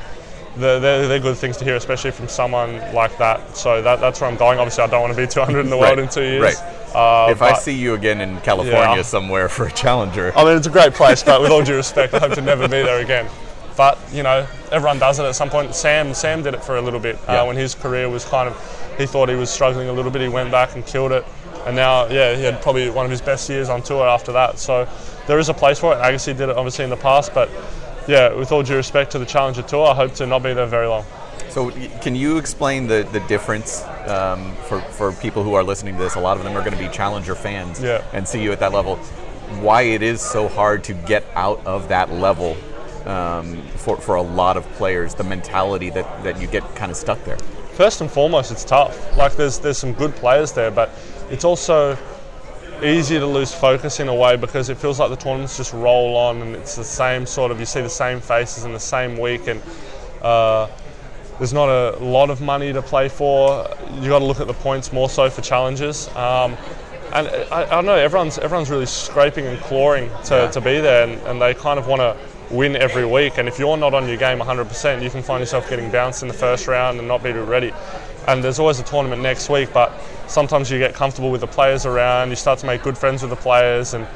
they're, 0.58 0.78
they're, 0.78 1.08
they're 1.08 1.20
good 1.20 1.38
things 1.38 1.56
to 1.56 1.64
hear, 1.64 1.74
especially 1.76 2.10
from 2.10 2.28
someone 2.28 2.76
like 2.92 3.16
that. 3.16 3.56
So 3.56 3.80
that, 3.80 3.98
that's 4.00 4.20
where 4.20 4.28
I'm 4.28 4.36
going. 4.36 4.58
Obviously, 4.58 4.84
I 4.84 4.88
don't 4.88 5.00
want 5.00 5.14
to 5.14 5.16
be 5.16 5.26
200 5.26 5.60
in 5.60 5.70
the 5.70 5.76
world 5.78 5.96
Right, 5.96 6.04
in 6.04 6.10
two 6.10 6.22
years. 6.22 6.42
right. 6.60 6.94
Uh, 6.94 7.30
if 7.30 7.40
I 7.40 7.54
see 7.54 7.72
you 7.72 7.94
again 7.94 8.20
in 8.20 8.38
California 8.42 8.96
Yeah. 8.96 9.02
somewhere 9.02 9.48
for 9.48 9.66
a 9.66 9.72
challenger, 9.72 10.32
I 10.36 10.44
mean, 10.44 10.56
it's 10.58 10.66
a 10.66 10.70
great 10.70 10.92
place, 10.92 11.22
but 11.22 11.40
with 11.40 11.50
all 11.50 11.62
due 11.64 11.76
respect, 11.76 12.12
I 12.12 12.18
hope 12.18 12.32
to 12.34 12.42
never 12.42 12.64
be 12.68 12.82
there 12.82 13.00
again. 13.00 13.26
But 13.76 13.98
you 14.12 14.22
know, 14.22 14.46
everyone 14.72 14.98
does 14.98 15.18
it 15.18 15.24
at 15.24 15.34
some 15.34 15.50
point. 15.50 15.74
Sam, 15.74 16.14
Sam 16.14 16.42
did 16.42 16.54
it 16.54 16.64
for 16.64 16.76
a 16.76 16.80
little 16.80 17.00
bit 17.00 17.18
Yeah. 17.28 17.42
uh, 17.42 17.46
when 17.46 17.56
his 17.56 17.74
career 17.74 18.08
was 18.08 18.24
kind 18.24 18.48
of. 18.48 18.56
He 18.98 19.04
thought 19.06 19.28
he 19.28 19.34
was 19.34 19.50
struggling 19.50 19.88
a 19.88 19.92
little 19.92 20.10
bit. 20.10 20.22
He 20.22 20.28
went 20.28 20.50
back 20.50 20.74
and 20.74 20.84
killed 20.86 21.12
it, 21.12 21.24
and 21.66 21.76
now, 21.76 22.06
yeah, 22.06 22.34
he 22.34 22.42
had 22.44 22.62
probably 22.62 22.88
one 22.88 23.04
of 23.04 23.10
his 23.10 23.20
best 23.20 23.48
years 23.50 23.68
on 23.68 23.82
tour 23.82 24.06
after 24.08 24.32
that. 24.32 24.58
So 24.58 24.88
there 25.26 25.38
is 25.38 25.50
a 25.50 25.54
place 25.54 25.78
for 25.78 25.92
it. 25.92 25.96
Agassi 25.98 26.34
did 26.36 26.48
it 26.48 26.56
obviously 26.56 26.84
in 26.84 26.90
the 26.90 26.96
past, 26.96 27.34
but 27.34 27.50
yeah, 28.08 28.32
with 28.32 28.52
all 28.52 28.62
due 28.62 28.76
respect 28.76 29.12
to 29.12 29.18
the 29.18 29.26
Challenger 29.26 29.60
Tour, 29.62 29.88
I 29.88 29.94
hope 29.94 30.14
to 30.14 30.26
not 30.26 30.42
be 30.42 30.54
there 30.54 30.64
very 30.66 30.86
long. 30.86 31.04
So, 31.50 31.70
can 32.00 32.14
you 32.14 32.38
explain 32.38 32.86
the, 32.86 33.06
the 33.12 33.20
difference 33.20 33.82
um, 34.06 34.54
for, 34.68 34.80
for 34.80 35.12
people 35.12 35.42
who 35.42 35.54
are 35.54 35.62
listening 35.64 35.96
to 35.96 36.02
this? 36.02 36.14
A 36.14 36.20
lot 36.20 36.36
of 36.38 36.44
them 36.44 36.56
are 36.56 36.60
going 36.60 36.72
to 36.76 36.78
be 36.78 36.88
Challenger 36.88 37.34
fans 37.34 37.82
Yeah. 37.82 38.02
and 38.12 38.26
see 38.26 38.42
you 38.42 38.52
at 38.52 38.60
that 38.60 38.72
level. 38.72 38.96
Why 39.60 39.82
it 39.82 40.02
is 40.02 40.20
so 40.22 40.48
hard 40.48 40.84
to 40.84 40.94
get 40.94 41.24
out 41.34 41.64
of 41.66 41.88
that 41.88 42.10
level 42.10 42.56
um, 43.06 43.62
for, 43.76 43.96
for 43.96 44.16
a 44.16 44.22
lot 44.22 44.56
of 44.56 44.64
players, 44.72 45.14
the 45.14 45.24
mentality 45.24 45.90
that, 45.90 46.24
that 46.24 46.40
you 46.40 46.46
get 46.46 46.62
kind 46.74 46.90
of 46.90 46.96
stuck 46.96 47.22
there. 47.24 47.38
First 47.74 48.00
and 48.00 48.10
foremost, 48.10 48.50
it's 48.50 48.64
tough. 48.64 49.16
Like 49.16 49.36
there's 49.36 49.58
there's 49.58 49.78
some 49.78 49.92
good 49.92 50.14
players 50.16 50.52
there, 50.52 50.70
but 50.70 50.90
it's 51.30 51.44
also 51.44 51.96
easy 52.82 53.18
to 53.18 53.26
lose 53.26 53.54
focus 53.54 54.00
in 54.00 54.08
a 54.08 54.14
way 54.14 54.36
because 54.36 54.68
it 54.68 54.76
feels 54.76 54.98
like 54.98 55.10
the 55.10 55.16
tournaments 55.16 55.56
just 55.56 55.72
roll 55.72 56.16
on 56.16 56.42
and 56.42 56.54
it's 56.56 56.76
the 56.76 56.84
same 56.84 57.24
sort 57.24 57.50
of 57.50 57.58
you 57.58 57.64
see 57.64 57.80
the 57.80 57.88
same 57.88 58.20
faces 58.20 58.64
in 58.64 58.72
the 58.72 58.80
same 58.80 59.18
week 59.18 59.46
and 59.46 59.62
uh, 60.20 60.68
there's 61.38 61.52
not 61.54 61.68
a 61.68 61.96
lot 62.02 62.30
of 62.30 62.40
money 62.40 62.72
to 62.72 62.80
play 62.82 63.08
for. 63.08 63.68
You 64.00 64.08
got 64.08 64.20
to 64.20 64.24
look 64.24 64.40
at 64.40 64.46
the 64.46 64.54
points 64.54 64.92
more 64.92 65.08
so 65.08 65.28
for 65.30 65.42
challenges. 65.42 66.08
Um, 66.16 66.56
and 67.12 67.28
I, 67.28 67.64
I 67.64 67.70
don't 67.70 67.86
know, 67.86 67.94
everyone's 67.94 68.38
everyone's 68.38 68.70
really 68.70 68.86
scraping 68.86 69.46
and 69.46 69.58
clawing 69.60 70.08
to, 70.24 70.34
Yeah. 70.34 70.50
to 70.50 70.60
be 70.60 70.80
there, 70.80 71.06
and, 71.06 71.20
and 71.26 71.40
they 71.40 71.54
kind 71.54 71.78
of 71.78 71.86
want 71.86 72.00
to 72.00 72.16
win 72.50 72.76
every 72.76 73.04
week. 73.04 73.38
And 73.38 73.48
if 73.48 73.58
you're 73.58 73.76
not 73.76 73.94
on 73.94 74.08
your 74.08 74.16
game 74.16 74.38
100%, 74.38 75.02
you 75.02 75.10
can 75.10 75.22
find 75.22 75.40
yourself 75.40 75.68
getting 75.68 75.90
bounced 75.90 76.22
in 76.22 76.28
the 76.28 76.34
first 76.34 76.66
round 76.66 76.98
and 76.98 77.08
not 77.08 77.22
be 77.22 77.32
ready. 77.32 77.72
And 78.28 78.42
there's 78.42 78.58
always 78.58 78.80
a 78.80 78.82
tournament 78.82 79.22
next 79.22 79.48
week, 79.48 79.72
but 79.72 79.92
sometimes 80.26 80.70
you 80.70 80.78
get 80.78 80.94
comfortable 80.94 81.30
with 81.30 81.40
the 81.40 81.46
players 81.46 81.86
around, 81.86 82.30
you 82.30 82.36
start 82.36 82.58
to 82.60 82.66
make 82.66 82.82
good 82.82 82.98
friends 82.98 83.22
with 83.22 83.30
the 83.30 83.36
players, 83.36 83.94
and 83.94 84.06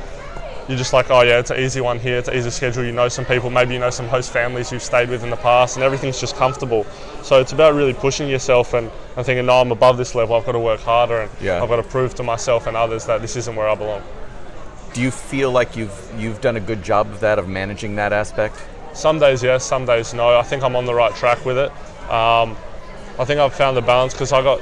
you're 0.69 0.79
just 0.79 0.93
like, 0.93 1.11
oh 1.11 1.23
yeah, 1.23 1.39
it's 1.39 1.51
an 1.51 1.61
easy 1.61 1.81
one 1.81 1.99
here, 1.99 2.19
it's 2.19 2.29
an 2.29 2.35
easy 2.37 2.51
schedule. 2.51 2.85
You 2.85 2.93
know 2.93 3.09
some 3.09 3.25
people, 3.25 3.51
maybe 3.51 3.75
you 3.75 3.81
know 3.81 3.91
some 3.91 4.09
host 4.09 4.33
families 4.33 4.73
you've 4.73 4.83
stayed 4.83 5.09
with 5.11 5.23
in 5.23 5.31
the 5.31 5.37
past, 5.37 5.77
and 5.77 5.85
everything's 5.85 6.21
just 6.21 6.37
comfortable. 6.37 6.85
So 7.23 7.41
it's 7.41 7.53
about 7.53 7.75
really 7.75 7.95
pushing 7.95 8.29
yourself 8.29 8.75
and, 8.75 8.91
and 9.17 9.25
thinking, 9.27 9.47
no, 9.47 9.61
I'm 9.61 9.73
above 9.73 9.97
this 9.97 10.15
level. 10.15 10.37
I've 10.37 10.47
got 10.47 10.53
to 10.53 10.61
work 10.61 10.81
harder, 10.81 11.23
and 11.23 11.31
Yeah. 11.41 11.63
I've 11.63 11.69
got 11.69 11.77
to 11.77 11.83
prove 11.83 12.15
to 12.17 12.23
myself 12.23 12.67
and 12.67 12.77
others 12.77 13.07
that 13.07 13.21
this 13.21 13.37
isn't 13.37 13.55
where 13.55 13.69
I 13.69 13.75
belong. 13.75 14.03
Do 14.93 15.01
you 15.01 15.11
feel 15.11 15.51
like 15.53 15.77
you've 15.77 16.13
you've 16.19 16.41
done 16.41 16.57
a 16.57 16.61
good 16.61 16.83
job 16.83 17.09
of 17.09 17.21
that, 17.21 17.39
of 17.39 17.49
managing 17.49 17.97
that 17.97 18.13
aspect? 18.13 18.57
Some 18.93 19.19
days 19.19 19.43
yes, 19.43 19.65
some 19.65 19.87
days 19.87 20.13
no. 20.15 20.37
I 20.37 20.43
think 20.43 20.63
I'm 20.63 20.75
on 20.77 20.85
the 20.85 20.95
right 20.95 21.15
track 21.15 21.45
with 21.45 21.59
it. 21.59 21.71
Um, 22.11 22.57
I 23.19 23.25
think 23.25 23.39
I've 23.39 23.55
found 23.55 23.77
the 23.77 23.83
balance 23.83 24.13
because 24.15 24.33
I 24.33 24.43
got 24.43 24.61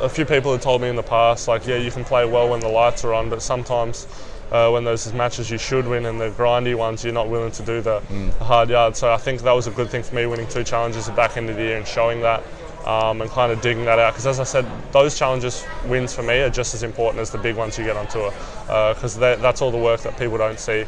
a 0.00 0.08
few 0.08 0.24
people 0.24 0.50
have 0.52 0.60
told 0.60 0.82
me 0.82 0.88
in 0.88 0.96
the 0.96 1.02
past, 1.02 1.46
like, 1.46 1.66
yeah, 1.66 1.76
you 1.76 1.90
can 1.90 2.04
play 2.04 2.24
well 2.24 2.48
when 2.48 2.60
the 2.60 2.68
lights 2.68 3.04
are 3.04 3.14
on, 3.14 3.30
but 3.30 3.40
sometimes 3.40 4.08
uh, 4.50 4.68
when 4.70 4.84
there's 4.84 5.12
matches 5.12 5.50
you 5.50 5.58
should 5.58 5.86
win 5.86 6.06
and 6.06 6.20
the 6.20 6.30
grindy 6.30 6.74
ones, 6.74 7.04
you're 7.04 7.12
not 7.12 7.28
willing 7.28 7.52
to 7.52 7.62
do 7.62 7.80
the, 7.80 8.02
the 8.38 8.44
hard 8.44 8.68
yards. 8.68 8.98
So 8.98 9.12
I 9.12 9.16
think 9.16 9.42
that 9.42 9.52
was 9.52 9.68
a 9.68 9.70
good 9.70 9.90
thing 9.90 10.02
for 10.02 10.14
me, 10.14 10.26
winning 10.26 10.48
two 10.48 10.64
challenges 10.64 11.08
at 11.08 11.14
the 11.14 11.16
back 11.16 11.36
end 11.36 11.50
of 11.50 11.56
the 11.56 11.62
year 11.62 11.76
and 11.76 11.86
showing 11.86 12.20
that. 12.22 12.42
Um, 12.84 13.20
and 13.20 13.30
kind 13.30 13.52
of 13.52 13.60
digging 13.60 13.84
that 13.84 14.00
out 14.00 14.12
because, 14.12 14.26
as 14.26 14.40
I 14.40 14.42
said, 14.42 14.66
those 14.90 15.16
challenges 15.16 15.64
wins 15.86 16.12
for 16.12 16.24
me 16.24 16.40
are 16.40 16.50
just 16.50 16.74
as 16.74 16.82
important 16.82 17.20
as 17.20 17.30
the 17.30 17.38
big 17.38 17.54
ones 17.54 17.78
you 17.78 17.84
get 17.84 17.96
on 17.96 18.08
tour 18.08 18.32
because 18.66 19.16
that's 19.16 19.62
all 19.62 19.70
the 19.70 19.78
work 19.78 20.00
that 20.00 20.18
people 20.18 20.36
don't 20.36 20.58
see 20.58 20.84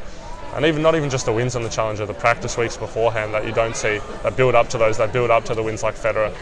and 0.54 0.64
even 0.64 0.82
not 0.82 0.94
even 0.94 1.10
just 1.10 1.26
the 1.26 1.32
wins 1.32 1.56
on 1.56 1.62
the 1.62 1.68
challenge, 1.68 1.98
challenger, 1.98 2.12
the 2.12 2.18
practice 2.18 2.56
weeks 2.56 2.76
beforehand 2.76 3.34
that 3.34 3.44
you 3.44 3.52
don't 3.52 3.74
see 3.74 4.00
that 4.22 4.36
build 4.36 4.54
up 4.54 4.68
to 4.68 4.78
those, 4.78 4.96
that 4.98 5.12
build 5.12 5.30
up 5.30 5.44
to 5.44 5.54
the 5.54 5.62
wins 5.62 5.82
like 5.82 5.96
Federer. 5.96 6.32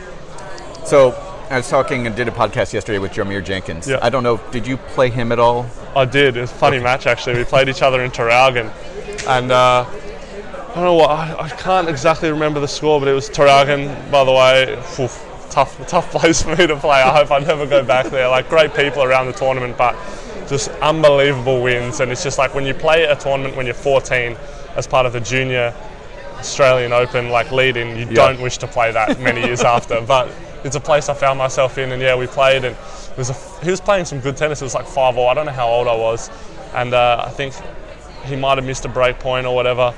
So, 0.87 1.13
I 1.51 1.57
was 1.57 1.69
talking 1.69 2.07
and 2.07 2.15
did 2.15 2.29
a 2.29 2.31
podcast 2.31 2.73
yesterday 2.73 2.99
with 2.99 3.13
Jarmere 3.13 3.45
Jenkins. 3.45 3.89
Yeah. 3.89 3.99
I 4.03 4.11
don't 4.11 4.23
know, 4.23 4.39
did 4.51 4.67
you 4.67 4.77
play 4.77 5.11
him 5.11 5.33
at 5.33 5.39
all? 5.39 5.67
I 5.97 6.05
did. 6.05 6.37
It 6.37 6.43
was 6.43 6.51
a 6.51 6.55
funny 6.55 6.79
match 6.79 7.07
actually. 7.07 7.37
We 7.37 7.45
played 7.45 7.69
each 7.69 7.83
other 7.83 8.03
in 8.03 8.11
Traralgon, 8.11 8.71
and 9.27 9.51
uh, 9.51 9.87
I 9.89 10.75
don't 10.75 10.85
know 10.85 10.95
what 10.95 11.11
I, 11.11 11.45
I 11.45 11.49
can't 11.49 11.89
exactly 11.89 12.31
remember 12.31 12.61
the 12.61 12.69
score, 12.69 13.01
but 13.01 13.09
it 13.09 13.13
was 13.13 13.31
Traralgon. 13.31 14.11
By 14.11 14.25
the 14.25 14.33
way, 14.33 14.73
oof, 15.03 15.25
tough, 15.53 15.87
tough 15.87 16.11
place 16.11 16.43
for 16.43 16.57
me 16.57 16.67
to 16.67 16.77
play. 16.77 17.01
I 17.03 17.11
hope 17.17 17.31
I 17.31 17.39
never 17.39 17.67
go 17.67 17.85
back 17.85 18.07
there. 18.07 18.29
Like 18.29 18.49
great 18.49 18.75
people 18.75 19.03
around 19.03 19.27
the 19.27 19.33
tournament, 19.33 19.77
but 19.77 19.95
just 20.49 20.69
unbelievable 20.81 21.63
wins. 21.63 22.01
And 22.01 22.11
it's 22.11 22.23
just 22.23 22.39
like 22.39 22.55
when 22.55 22.65
you 22.67 22.75
play 22.75 23.05
a 23.05 23.15
tournament 23.17 23.57
when 23.57 23.67
you're 23.67 23.75
14 23.75 24.37
as 24.77 24.87
part 24.87 25.07
of 25.07 25.13
the 25.13 25.21
junior 25.21 25.75
Australian 26.39 26.93
Open 26.93 27.29
like 27.29 27.53
lead 27.53 27.77
in, 27.77 27.97
you 27.97 28.07
Yeah. 28.07 28.27
don't 28.29 28.41
wish 28.41 28.59
to 28.59 28.67
play 28.67 28.91
that 28.93 29.21
many 29.21 29.43
years 29.43 29.61
after. 29.77 30.01
But 30.01 30.29
it's 30.65 30.77
a 30.77 30.81
place 30.81 31.09
I 31.09 31.15
found 31.15 31.39
myself 31.39 31.79
in, 31.79 31.93
and 31.93 32.01
yeah, 32.01 32.17
we 32.17 32.27
played, 32.27 32.65
and 32.65 32.75
it 32.77 33.19
was 33.19 33.31
a, 33.31 33.35
he 33.65 33.71
was 33.71 33.81
playing 33.81 34.05
some 34.07 34.21
good 34.21 34.37
tennis. 34.37 34.61
It 34.63 34.65
was 34.65 34.75
like 34.75 34.87
five 34.87 35.17
all. 35.19 35.29
I 35.29 35.35
don't 35.35 35.47
know 35.47 35.53
how 35.53 35.69
old 35.69 35.87
I 35.89 35.95
was, 35.97 36.31
and 36.75 36.95
uh, 36.95 37.25
I 37.27 37.31
think 37.31 37.55
he 38.25 38.37
might 38.37 38.59
have 38.59 38.65
missed 38.67 38.85
a 38.85 38.89
break 38.89 39.19
point 39.19 39.47
or 39.47 39.55
whatever. 39.55 39.93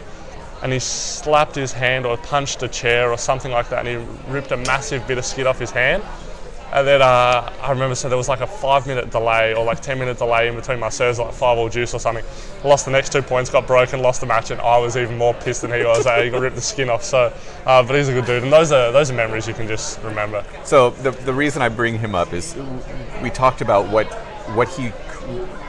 And 0.62 0.73
he 0.73 0.78
slapped 0.78 1.54
his 1.54 1.73
hand 1.73 2.06
or 2.06 2.16
punched 2.16 2.62
a 2.62 2.68
chair 2.68 3.11
or 3.11 3.18
something 3.18 3.52
like 3.52 3.68
that, 3.68 3.87
and 3.87 3.88
he 3.88 4.32
ripped 4.32 4.52
a 4.52 4.56
massive 4.56 5.06
bit 5.06 5.18
of 5.18 5.25
skin 5.25 5.46
off 5.46 5.58
his 5.58 5.70
hand. 5.70 6.02
And 6.75 6.88
then 6.88 7.02
uh, 7.02 7.52
I 7.62 7.70
remember 7.70 7.94
so 7.94 8.08
there 8.08 8.18
was 8.18 8.28
like 8.28 8.40
a 8.40 8.49
five 8.49 8.88
minute 8.88 9.11
delay 9.11 9.54
or 9.54 9.64
like 9.64 9.80
10 9.80 9.96
minute 9.96 10.18
delay 10.18 10.49
in 10.49 10.56
between 10.56 10.80
my 10.80 10.88
serves, 10.88 11.20
like 11.20 11.32
five 11.32 11.56
all 11.56 11.68
juice 11.68 11.94
or 11.94 12.00
something. 12.00 12.25
Lost 12.64 12.84
the 12.84 12.90
next 12.90 13.12
two 13.12 13.23
points, 13.23 13.49
got 13.49 13.68
broken, 13.68 14.00
lost 14.00 14.20
the 14.20 14.26
match, 14.26 14.50
and 14.50 14.61
I 14.61 14.78
was 14.78 14.96
even 14.96 15.16
more 15.16 15.34
pissed 15.34 15.62
than 15.62 15.73
he 15.73 15.84
was. 15.84 16.04
Uh, 16.04 16.20
he 16.20 16.30
got 16.30 16.40
ripped 16.40 16.56
the 16.56 16.62
skin 16.62 16.90
off. 16.90 17.04
So, 17.04 17.32
uh, 17.64 17.82
but 17.84 17.94
he's 17.94 18.08
a 18.08 18.12
good 18.12 18.25
dude, 18.25 18.42
and 18.42 18.52
those 18.52 18.73
are 18.73 18.90
those 18.90 19.08
are 19.08 19.14
memories 19.14 19.46
you 19.46 19.54
can 19.54 19.68
just 19.68 20.02
remember. 20.02 20.44
So 20.64 20.90
the, 20.90 21.12
the 21.12 21.32
reason 21.32 21.62
I 21.62 21.68
bring 21.68 21.96
him 21.96 22.16
up 22.16 22.32
is 22.32 22.56
we 23.23 23.30
talked 23.30 23.61
about 23.61 23.88
what 23.88 24.06
what 24.56 24.68
he 24.70 24.90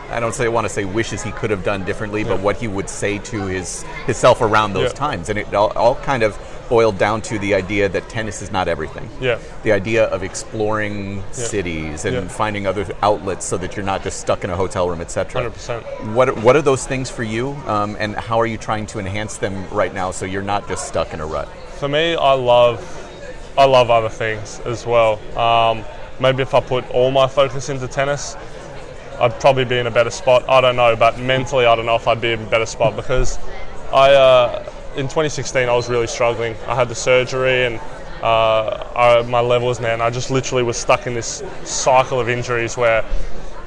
I 0.10 0.20
don't 0.20 0.34
say 0.36 0.48
want 0.48 0.66
to 0.66 0.70
say 0.74 0.86
wishes 0.86 1.24
he 1.24 1.32
could 1.32 1.50
have 1.50 1.64
done 1.64 1.84
differently, 1.84 2.24
but 2.24 2.40
what 2.40 2.58
he 2.58 2.68
would 2.68 2.90
say 2.90 3.18
to 3.20 3.48
his 3.48 3.84
himself 4.06 4.42
around 4.42 4.74
those 4.74 4.92
Yeah. 4.92 4.98
times, 4.98 5.30
and 5.30 5.40
it 5.40 5.54
all, 5.54 5.72
all 5.76 5.96
kind 5.96 6.22
of 6.24 6.38
boiled 6.70 6.98
down 6.98 7.22
to 7.22 7.38
the 7.40 7.54
idea 7.54 7.88
that 7.90 8.08
tennis 8.10 8.42
is 8.42 8.52
not 8.52 8.68
everything. 8.68 9.08
Yeah. 9.22 9.38
The 9.64 9.72
idea 9.72 10.06
of 10.06 10.24
exploring 10.24 11.24
cities 11.32 12.06
and 12.06 12.16
Yeah. 12.16 12.28
finding 12.28 12.66
other 12.68 12.86
outlets 13.04 13.46
so 13.46 13.58
that 13.58 13.76
you're 13.76 13.86
not 13.86 14.04
just 14.04 14.20
stuck 14.20 14.44
in 14.44 14.50
a 14.50 14.56
hotel 14.56 14.88
room, 14.90 15.02
etc. 15.02 15.42
100%. 15.42 15.84
What 16.14 16.38
what 16.38 16.56
are 16.56 16.62
those 16.62 16.86
things 16.86 17.10
for 17.10 17.24
you, 17.24 17.56
um, 17.68 17.96
and 18.00 18.16
how 18.16 18.40
are 18.40 18.46
you 18.48 18.58
trying 18.58 18.86
to 18.88 19.00
enhance 19.00 19.38
them 19.38 19.66
right 19.72 19.94
now 19.94 20.12
so 20.12 20.26
you're 20.26 20.42
not 20.44 20.68
just 20.68 20.88
stuck 20.88 21.14
in 21.14 21.20
a 21.20 21.26
rut? 21.26 21.48
For 21.80 21.88
me, 21.88 22.16
I 22.16 22.34
love, 22.34 22.80
I 23.58 23.66
love 23.66 23.90
other 23.92 24.10
things 24.10 24.62
as 24.66 24.86
well. 24.86 25.20
Um, 25.38 25.84
maybe 26.20 26.42
if 26.42 26.54
I 26.54 26.62
put 26.62 26.90
all 26.92 27.12
my 27.12 27.28
focus 27.28 27.70
into 27.70 27.88
tennis, 27.88 28.36
I'd 29.20 29.40
probably 29.40 29.66
be 29.66 29.78
in 29.78 29.88
a 29.88 29.92
better 29.92 30.10
spot. 30.10 30.48
I 30.50 30.62
don't 30.62 30.76
know, 30.76 30.96
but 30.96 31.20
mentally, 31.20 31.66
I 31.66 31.76
don't 31.76 31.86
know 31.86 31.96
if 31.96 32.08
I'd 32.08 32.22
be 32.22 32.34
in 32.34 32.42
a 32.42 32.50
better 32.50 32.66
spot 32.66 32.96
because 32.96 33.38
I, 33.92 34.14
uh, 34.14 34.72
in 34.96 35.06
2016, 35.06 35.70
I 35.70 35.74
was 35.74 35.90
really 35.90 36.08
struggling. 36.08 36.56
I 36.68 36.76
had 36.76 36.90
the 36.90 36.96
surgery 36.96 37.66
and 37.66 37.80
uh, 38.22 38.88
I, 38.96 39.22
my 39.24 39.42
levels, 39.42 39.80
man, 39.80 40.02
I 40.02 40.10
just 40.10 40.32
literally 40.32 40.64
was 40.64 40.78
stuck 40.78 41.08
in 41.08 41.14
this 41.14 41.44
cycle 41.64 42.20
of 42.20 42.30
injuries 42.30 42.78
where 42.78 43.06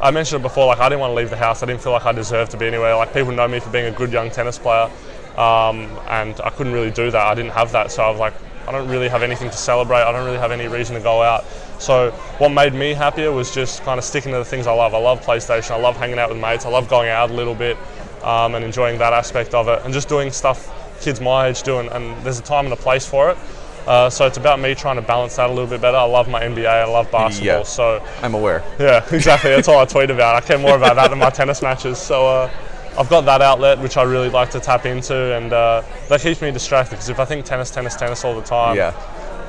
I 0.00 0.10
mentioned 0.10 0.40
it 0.40 0.42
before, 0.42 0.66
like 0.66 0.78
I 0.78 0.88
didn't 0.88 1.00
want 1.00 1.10
to 1.10 1.14
leave 1.14 1.30
the 1.30 1.36
house. 1.36 1.62
I 1.62 1.66
didn't 1.66 1.82
feel 1.82 1.92
like 1.92 2.06
I 2.06 2.12
deserved 2.12 2.52
to 2.52 2.56
be 2.56 2.66
anywhere. 2.66 2.94
Like 2.94 3.12
people 3.12 3.32
know 3.32 3.48
me 3.48 3.60
for 3.60 3.70
being 3.70 3.86
a 3.86 3.90
good 3.90 4.12
young 4.12 4.30
tennis 4.30 4.58
player, 4.58 4.90
um, 5.36 5.98
and 6.08 6.40
I 6.42 6.50
couldn't 6.50 6.72
really 6.72 6.90
do 6.90 7.10
that. 7.10 7.26
I 7.26 7.34
didn't 7.34 7.52
have 7.52 7.72
that, 7.72 7.90
so 7.90 8.04
I 8.04 8.10
was 8.10 8.20
like, 8.20 8.34
I 8.66 8.72
don't 8.72 8.88
really 8.88 9.08
have 9.08 9.22
anything 9.22 9.50
to 9.50 9.56
celebrate. 9.56 10.02
I 10.02 10.12
don't 10.12 10.24
really 10.24 10.38
have 10.38 10.52
any 10.52 10.68
reason 10.68 10.94
to 10.94 11.02
go 11.02 11.22
out. 11.22 11.44
So 11.78 12.10
what 12.38 12.48
made 12.50 12.74
me 12.74 12.92
happier 12.94 13.30
was 13.32 13.54
just 13.54 13.82
kind 13.82 13.98
of 13.98 14.04
sticking 14.04 14.32
to 14.32 14.38
the 14.38 14.44
things 14.44 14.66
I 14.66 14.72
love. 14.72 14.94
I 14.94 14.98
love 14.98 15.24
PlayStation. 15.24 15.70
I 15.72 15.76
love 15.80 15.96
hanging 15.96 16.18
out 16.18 16.28
with 16.28 16.38
mates. 16.38 16.66
I 16.66 16.70
love 16.70 16.88
going 16.88 17.08
out 17.08 17.30
a 17.30 17.34
little 17.34 17.54
bit 17.54 17.76
um, 18.22 18.54
and 18.54 18.64
enjoying 18.64 18.98
that 18.98 19.12
aspect 19.12 19.54
of 19.54 19.68
it, 19.68 19.80
and 19.84 19.94
just 19.94 20.08
doing 20.08 20.30
stuff 20.32 20.74
kids 21.00 21.20
my 21.20 21.46
age 21.48 21.62
do. 21.62 21.78
And, 21.78 21.88
and 21.90 22.16
there's 22.24 22.38
a 22.40 22.42
time 22.42 22.64
and 22.64 22.72
a 22.72 22.76
place 22.76 23.06
for 23.06 23.30
it. 23.30 23.38
Uh, 23.86 24.10
so 24.10 24.26
it's 24.26 24.36
about 24.36 24.60
me 24.60 24.74
trying 24.74 24.96
to 24.96 25.02
balance 25.02 25.36
that 25.36 25.48
a 25.48 25.52
little 25.52 25.68
bit 25.68 25.80
better. 25.80 25.96
I 25.96 26.02
love 26.02 26.28
my 26.28 26.42
NBA. 26.42 26.66
I 26.66 26.84
love 26.84 27.10
basketball. 27.10 27.58
Yeah. 27.58 27.62
So 27.62 28.04
I'm 28.22 28.34
aware. 28.34 28.62
yeah, 28.78 29.02
exactly. 29.14 29.50
That's 29.50 29.68
all 29.68 29.78
I 29.78 29.86
tweet 29.86 30.10
about. 30.10 30.34
I 30.34 30.40
care 30.46 30.58
more 30.58 30.76
about 30.76 30.96
that 30.96 31.08
than 31.08 31.18
my 31.20 31.30
tennis 31.30 31.62
matches. 31.62 31.96
So 31.96 32.26
uh, 32.26 32.50
I've 32.98 33.08
got 33.08 33.22
that 33.22 33.40
outlet 33.40 33.78
which 33.78 33.96
I 33.96 34.02
really 34.02 34.28
like 34.28 34.50
to 34.50 34.60
tap 34.60 34.84
into, 34.84 35.14
and 35.36 35.52
uh, 35.54 35.82
that 36.08 36.20
keeps 36.20 36.42
me 36.42 36.50
distracted. 36.50 36.96
Because 36.96 37.08
if 37.08 37.18
I 37.20 37.24
think 37.24 37.46
tennis, 37.46 37.70
tennis, 37.70 37.94
tennis 37.96 38.24
all 38.24 38.34
the 38.34 38.42
time, 38.42 38.76
Yeah. 38.76 38.92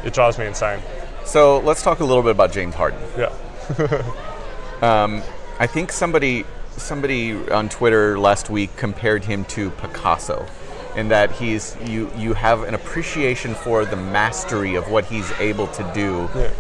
it 0.06 0.14
drives 0.14 0.38
me 0.38 0.46
insane. 0.46 0.80
So 1.26 1.60
let's 1.60 1.82
talk 1.84 2.00
a 2.00 2.06
little 2.06 2.24
bit 2.24 2.32
about 2.32 2.52
James 2.52 2.76
Harden. 2.76 3.00
Yeah, 3.18 3.32
um, 4.82 5.22
I 5.60 5.68
think 5.68 5.92
somebody 5.92 6.46
somebody 6.78 7.34
on 7.50 7.70
Twitter 7.70 8.18
last 8.18 8.50
week 8.50 8.76
compared 8.78 9.26
him 9.26 9.46
to 9.46 9.70
Picasso, 9.72 10.46
in 10.96 11.10
that 11.10 11.32
he's 11.32 11.76
you 11.86 12.12
you 12.18 12.34
have 12.34 12.64
an 12.64 12.74
appreciation 12.74 13.54
for 13.54 13.86
the 13.86 13.96
mastery 13.96 14.76
of 14.76 14.90
what 14.90 15.06
he's 15.06 15.32
able 15.40 15.68
to 15.68 15.92
do. 15.94 16.30
Yeah. 16.36 16.52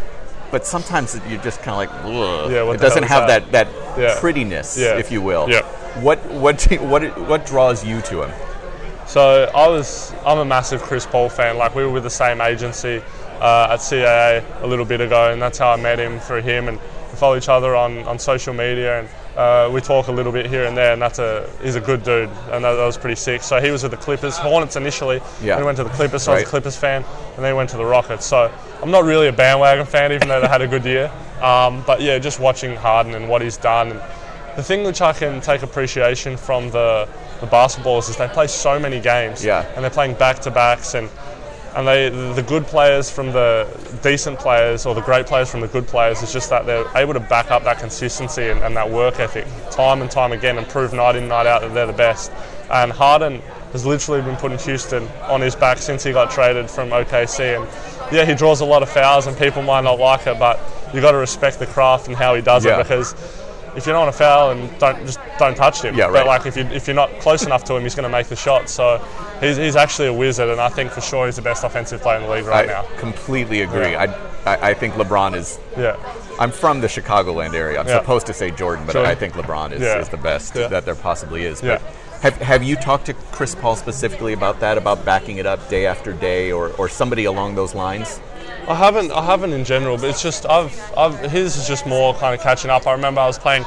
But 0.51 0.65
sometimes 0.65 1.19
you're 1.29 1.41
just 1.43 1.61
kind 1.61 1.87
of 1.89 1.95
like, 1.95 2.05
Ugh. 2.05 2.51
Yeah, 2.51 2.71
it 2.71 2.79
doesn't 2.79 3.03
have 3.03 3.27
that 3.27 3.51
that? 3.51 3.67
that 3.95 3.99
Yeah. 3.99 4.19
prettiness, 4.19 4.77
if 4.77 5.11
you 5.11 5.21
will. 5.21 5.49
Yeah. 5.49 5.61
What 6.01 6.19
what 6.31 6.61
what 6.81 7.17
what 7.27 7.45
draws 7.45 7.85
you 7.85 8.01
to 8.01 8.23
him? 8.23 8.31
So 9.07 9.49
I 9.55 9.67
was, 9.67 10.13
I'm 10.23 10.37
a 10.37 10.45
massive 10.45 10.83
Chris 10.83 11.03
Paul 11.07 11.29
fan. 11.29 11.57
Like 11.57 11.73
we 11.73 11.83
were 11.83 11.89
with 11.89 12.03
the 12.03 12.11
same 12.11 12.41
agency 12.41 13.01
uh, 13.39 13.69
at 13.71 13.79
CAA 13.79 14.43
a 14.61 14.67
little 14.67 14.85
bit 14.85 15.01
ago, 15.01 15.31
and 15.31 15.41
that's 15.41 15.57
how 15.57 15.71
I 15.71 15.75
met 15.75 15.99
him 15.99 16.19
through 16.19 16.41
him. 16.41 16.67
And 16.67 16.77
we 16.77 17.15
follow 17.17 17.37
each 17.37 17.49
other 17.49 17.75
on, 17.75 17.99
on 18.07 18.19
social 18.19 18.53
media, 18.53 18.99
and 18.99 19.09
uh, 19.37 19.69
we 19.71 19.81
talk 19.81 20.07
a 20.07 20.11
little 20.11 20.31
bit 20.31 20.45
here 20.47 20.65
and 20.65 20.75
there. 20.75 20.93
And 20.93 21.01
that's 21.01 21.19
a 21.19 21.49
he's 21.61 21.75
a 21.75 21.81
good 21.81 22.03
dude, 22.03 22.29
and 22.51 22.63
that, 22.63 22.73
that 22.73 22.85
was 22.85 22.97
pretty 22.97 23.15
sick. 23.15 23.41
So 23.41 23.59
he 23.59 23.71
was 23.71 23.83
with 23.83 23.91
the 23.91 23.97
Clippers, 23.97 24.37
Hornets 24.37 24.75
initially. 24.75 25.17
Yeah. 25.41 25.55
Then 25.55 25.59
he 25.59 25.63
went 25.65 25.77
to 25.77 25.83
the 25.83 25.89
Clippers, 25.91 26.23
so 26.23 26.31
I 26.31 26.35
was 26.35 26.43
a 26.43 26.47
Clippers 26.47 26.77
fan, 26.77 27.03
and 27.35 27.43
then 27.43 27.53
he 27.53 27.57
went 27.57 27.69
to 27.71 27.77
the 27.77 27.85
Rockets. 27.85 28.25
So 28.25 28.51
I'm 28.81 28.91
not 28.91 29.03
really 29.03 29.27
a 29.27 29.33
bandwagon 29.33 29.85
fan, 29.85 30.11
even 30.11 30.27
though 30.27 30.41
they 30.41 30.47
had 30.47 30.61
a 30.61 30.67
good 30.67 30.85
year. 30.85 31.11
Um, 31.41 31.83
but 31.87 32.01
yeah, 32.01 32.19
just 32.19 32.39
watching 32.39 32.75
Harden 32.75 33.15
and 33.15 33.29
what 33.29 33.41
he's 33.41 33.57
done. 33.57 33.91
And, 33.91 34.01
the 34.59 34.63
thing 34.63 34.83
which 34.83 35.01
I 35.01 35.13
can 35.13 35.39
take 35.39 35.61
appreciation 35.63 36.35
from 36.35 36.69
the, 36.71 37.07
the 37.39 37.47
basketballs 37.47 38.09
is 38.09 38.17
they 38.17 38.27
play 38.27 38.47
so 38.47 38.77
many 38.77 38.99
games. 38.99 39.43
Yeah. 39.43 39.65
And 39.73 39.83
they're 39.83 39.89
playing 39.89 40.15
back 40.15 40.39
to 40.39 40.51
backs 40.51 40.95
and 40.95 41.09
and 41.75 41.87
they 41.87 42.09
the 42.09 42.43
good 42.43 42.65
players 42.65 43.09
from 43.11 43.31
the 43.31 43.67
decent 44.01 44.39
players 44.39 44.85
or 44.85 44.95
the 44.95 45.01
great 45.01 45.25
players 45.27 45.49
from 45.51 45.61
the 45.61 45.67
good 45.67 45.85
players 45.87 46.21
is 46.23 46.33
just 46.33 46.49
that 46.49 46.65
they're 46.65 46.85
able 46.95 47.13
to 47.13 47.19
back 47.19 47.51
up 47.51 47.63
that 47.63 47.79
consistency 47.79 48.49
and, 48.49 48.59
and 48.61 48.75
that 48.75 48.89
work 48.89 49.19
ethic 49.19 49.45
time 49.71 50.01
and 50.01 50.09
time 50.09 50.31
again 50.31 50.57
and 50.57 50.67
prove 50.67 50.93
night 50.93 51.15
in 51.15 51.27
night 51.27 51.45
out 51.45 51.61
that 51.61 51.73
they're 51.73 51.85
the 51.85 51.93
best. 51.93 52.31
And 52.71 52.91
Harden 52.91 53.41
has 53.73 53.85
literally 53.85 54.21
been 54.21 54.35
putting 54.35 54.57
Houston 54.59 55.07
on 55.23 55.41
his 55.41 55.55
back 55.55 55.77
since 55.77 56.03
he 56.03 56.11
got 56.11 56.31
traded 56.31 56.69
from 56.69 56.89
OKC 56.89 57.55
and 57.59 57.67
yeah 58.11 58.25
he 58.25 58.33
draws 58.33 58.61
a 58.61 58.65
lot 58.65 58.81
of 58.81 58.89
fouls 58.89 59.27
and 59.27 59.37
people 59.37 59.61
might 59.61 59.83
not 59.83 59.99
like 59.99 60.25
it 60.25 60.39
but 60.39 60.59
you've 60.93 61.03
got 61.03 61.11
to 61.11 61.17
respect 61.17 61.59
the 61.59 61.67
craft 61.67 62.07
and 62.07 62.15
how 62.15 62.33
he 62.33 62.41
does 62.41 62.65
Yeah. 62.65 62.79
it 62.79 62.83
because 62.83 63.13
if 63.79 63.87
you 63.87 63.93
don't 63.93 64.03
want 64.03 64.13
to 64.13 64.17
foul 64.17 64.51
and 64.51 64.79
don't 64.79 64.99
just 65.05 65.19
don't 65.39 65.55
touch 65.55 65.81
him. 65.81 65.95
Yeah, 65.95 66.11
But 66.11 66.27
like 66.27 66.45
if 66.45 66.55
you 66.55 66.63
if 66.65 66.85
you're 66.87 66.95
not 66.95 67.09
close 67.19 67.45
enough 67.45 67.63
to 67.65 67.75
him, 67.75 67.83
he's 67.83 67.95
going 67.95 68.03
to 68.03 68.09
make 68.17 68.27
the 68.27 68.35
shot. 68.35 68.69
So 68.69 69.03
he's, 69.41 69.57
he's 69.57 69.75
actually 69.75 70.09
a 70.09 70.13
wizard, 70.13 70.49
and 70.49 70.61
I 70.61 70.69
think 70.69 70.91
for 70.91 71.01
sure 71.01 71.25
he's 71.25 71.37
the 71.37 71.41
best 71.41 71.63
offensive 71.63 72.01
player 72.01 72.17
in 72.17 72.23
the 72.23 72.29
league 72.29 72.45
right 72.45 72.69
I 72.69 72.71
now. 72.73 72.85
completely 72.97 73.61
agree. 73.61 73.91
Yeah. 73.91 74.15
I, 74.45 74.53
I 74.53 74.69
I 74.69 74.73
think 74.73 74.93
LeBron 74.95 75.35
is. 75.35 75.59
Yeah, 75.77 75.95
I'm 76.39 76.51
from 76.51 76.81
the 76.81 76.87
Chicagoland 76.87 77.53
area. 77.53 77.79
I'm 77.79 77.87
Yeah. 77.87 77.99
supposed 77.99 78.27
to 78.27 78.33
say 78.33 78.51
Jordan, 78.51 78.85
but 78.85 78.93
Jordan. 78.93 79.11
I 79.11 79.15
think 79.15 79.33
LeBron 79.33 79.71
is, 79.71 79.81
Yeah. 79.81 79.99
is 79.99 80.09
the 80.09 80.17
best 80.17 80.53
that 80.53 80.85
there 80.85 80.95
possibly 80.95 81.43
is. 81.43 81.61
Yeah. 81.63 81.79
Have, 82.21 82.35
have 82.37 82.63
you 82.63 82.75
talked 82.75 83.05
to 83.05 83.13
Chris 83.13 83.55
Paul 83.55 83.75
specifically 83.75 84.33
about 84.33 84.59
that, 84.59 84.77
about 84.77 85.05
backing 85.05 85.37
it 85.37 85.45
up 85.45 85.69
day 85.69 85.85
after 85.85 86.11
day, 86.11 86.51
or, 86.51 86.69
or 86.73 86.89
somebody 86.89 87.25
along 87.25 87.55
those 87.55 87.73
lines? 87.73 88.19
I 88.67 88.75
haven't 88.75 89.11
I 89.11 89.23
haven't 89.23 89.53
in 89.53 89.63
general, 89.63 89.95
but 89.97 90.09
it's 90.09 90.21
just 90.21 90.45
I've 90.45 90.77
I've 90.97 91.17
his 91.31 91.55
is 91.55 91.67
just 91.67 91.85
more 91.87 92.13
kind 92.15 92.35
of 92.35 92.41
catching 92.41 92.69
up. 92.69 92.85
I 92.87 92.91
remember 92.91 93.21
I 93.21 93.25
was 93.27 93.39
playing 93.39 93.63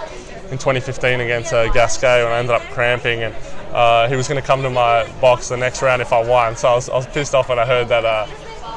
in 0.51 0.59
2015 0.59 1.21
against 1.21 1.53
uh, 1.53 1.73
Gasquet 1.73 2.23
and 2.25 2.29
I 2.29 2.39
ended 2.39 2.55
up 2.55 2.63
cramping 2.73 3.23
and. 3.23 3.35
Uh, 3.73 4.07
he 4.07 4.17
was 4.17 4.29
going 4.29 4.39
to 4.39 4.47
come 4.47 4.61
to 4.63 4.69
my 4.69 5.11
box 5.19 5.49
the 5.49 5.57
next 5.57 5.81
round 5.81 6.03
if 6.03 6.13
I 6.13 6.23
won, 6.23 6.55
so 6.57 6.69
I 6.69 6.75
was, 6.75 6.91
I 6.91 6.95
was 6.97 7.07
pissed 7.07 7.35
off 7.35 7.49
when 7.49 7.59
I 7.59 7.65
heard 7.65 7.89
that 7.89 8.05
uh, 8.05 8.27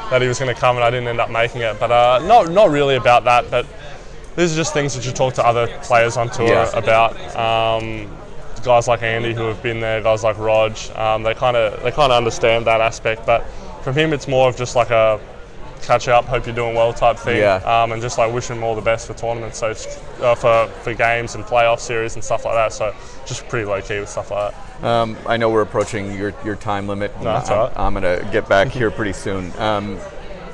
that 0.10 0.22
he 0.22 0.27
was 0.29 0.39
going 0.39 0.55
to 0.55 0.58
come 0.58 0.77
and 0.77 0.86
I 0.86 0.89
didn't 0.89 1.10
end 1.10 1.20
up 1.20 1.29
making 1.29 1.63
it. 1.63 1.77
But 1.82 1.91
uh, 1.91 2.20
not 2.25 2.50
not 2.50 2.70
really 2.70 2.96
about 2.96 3.25
that. 3.25 3.51
But 3.51 3.65
these 4.38 4.53
are 4.53 4.55
just 4.55 4.72
things 4.72 4.96
that 4.96 5.05
you 5.05 5.12
talk 5.12 5.34
to 5.34 5.46
other 5.46 5.67
players 5.84 6.15
on 6.15 6.29
tour 6.29 6.48
Yeah. 6.48 6.77
about. 6.77 7.36
Um, 7.36 8.10
guys 8.65 8.88
like 8.88 9.01
Andy 9.03 9.34
who 9.34 9.43
have 9.43 9.62
been 9.63 9.79
there, 9.79 10.01
guys 10.01 10.24
like 10.24 10.38
Rog, 10.38 10.75
um, 10.95 11.24
they 11.24 11.34
kind 11.34 11.55
of 11.55 11.81
they 11.84 11.91
kind 11.91 12.12
of 12.12 12.17
understand 12.17 12.65
that 12.67 12.81
aspect. 12.81 13.25
But 13.25 13.45
from 13.84 13.95
him, 13.95 14.12
it's 14.12 14.27
more 14.27 14.50
of 14.50 14.57
just 14.57 14.75
like 14.75 14.89
a 14.89 15.19
catch 15.81 16.07
up, 16.07 16.25
hope 16.25 16.48
you're 16.48 16.55
doing 16.55 16.74
well 16.75 16.91
type 16.93 17.17
thing, 17.17 17.38
Yeah. 17.38 17.57
um, 17.57 17.91
and 17.91 18.01
just 18.01 18.17
like 18.17 18.34
wishing 18.34 18.55
him 18.55 18.63
all 18.63 18.74
the 18.74 18.81
best 18.81 19.05
for 19.05 19.13
tournaments, 19.13 19.60
so 19.60 19.69
it's, 19.69 19.86
uh, 20.19 20.34
for 20.34 20.67
for 20.81 20.93
games 20.95 21.36
and 21.36 21.43
playoff 21.43 21.79
series 21.79 22.15
and 22.15 22.24
stuff 22.24 22.43
like 22.43 22.55
that. 22.55 22.74
So 22.74 22.93
just 23.27 23.48
pretty 23.50 23.65
low 23.65 23.81
key 23.81 24.00
with 24.00 24.10
stuff 24.10 24.31
like 24.31 24.51
that. 24.51 24.84
Um, 24.84 25.15
I 25.27 25.38
know 25.38 25.50
we're 25.50 25.62
approaching 25.62 26.17
your, 26.17 26.34
your 26.43 26.55
time 26.55 26.88
limit. 26.88 27.15
No, 27.19 27.25
that's 27.25 27.50
I'm, 27.50 27.57
right. 27.60 27.72
I'm 27.77 27.93
going 27.93 28.03
to 28.19 28.27
get 28.31 28.50
back 28.50 28.69
here 28.69 28.89
pretty 28.91 29.13
soon. 29.13 29.53
Um, 29.60 30.00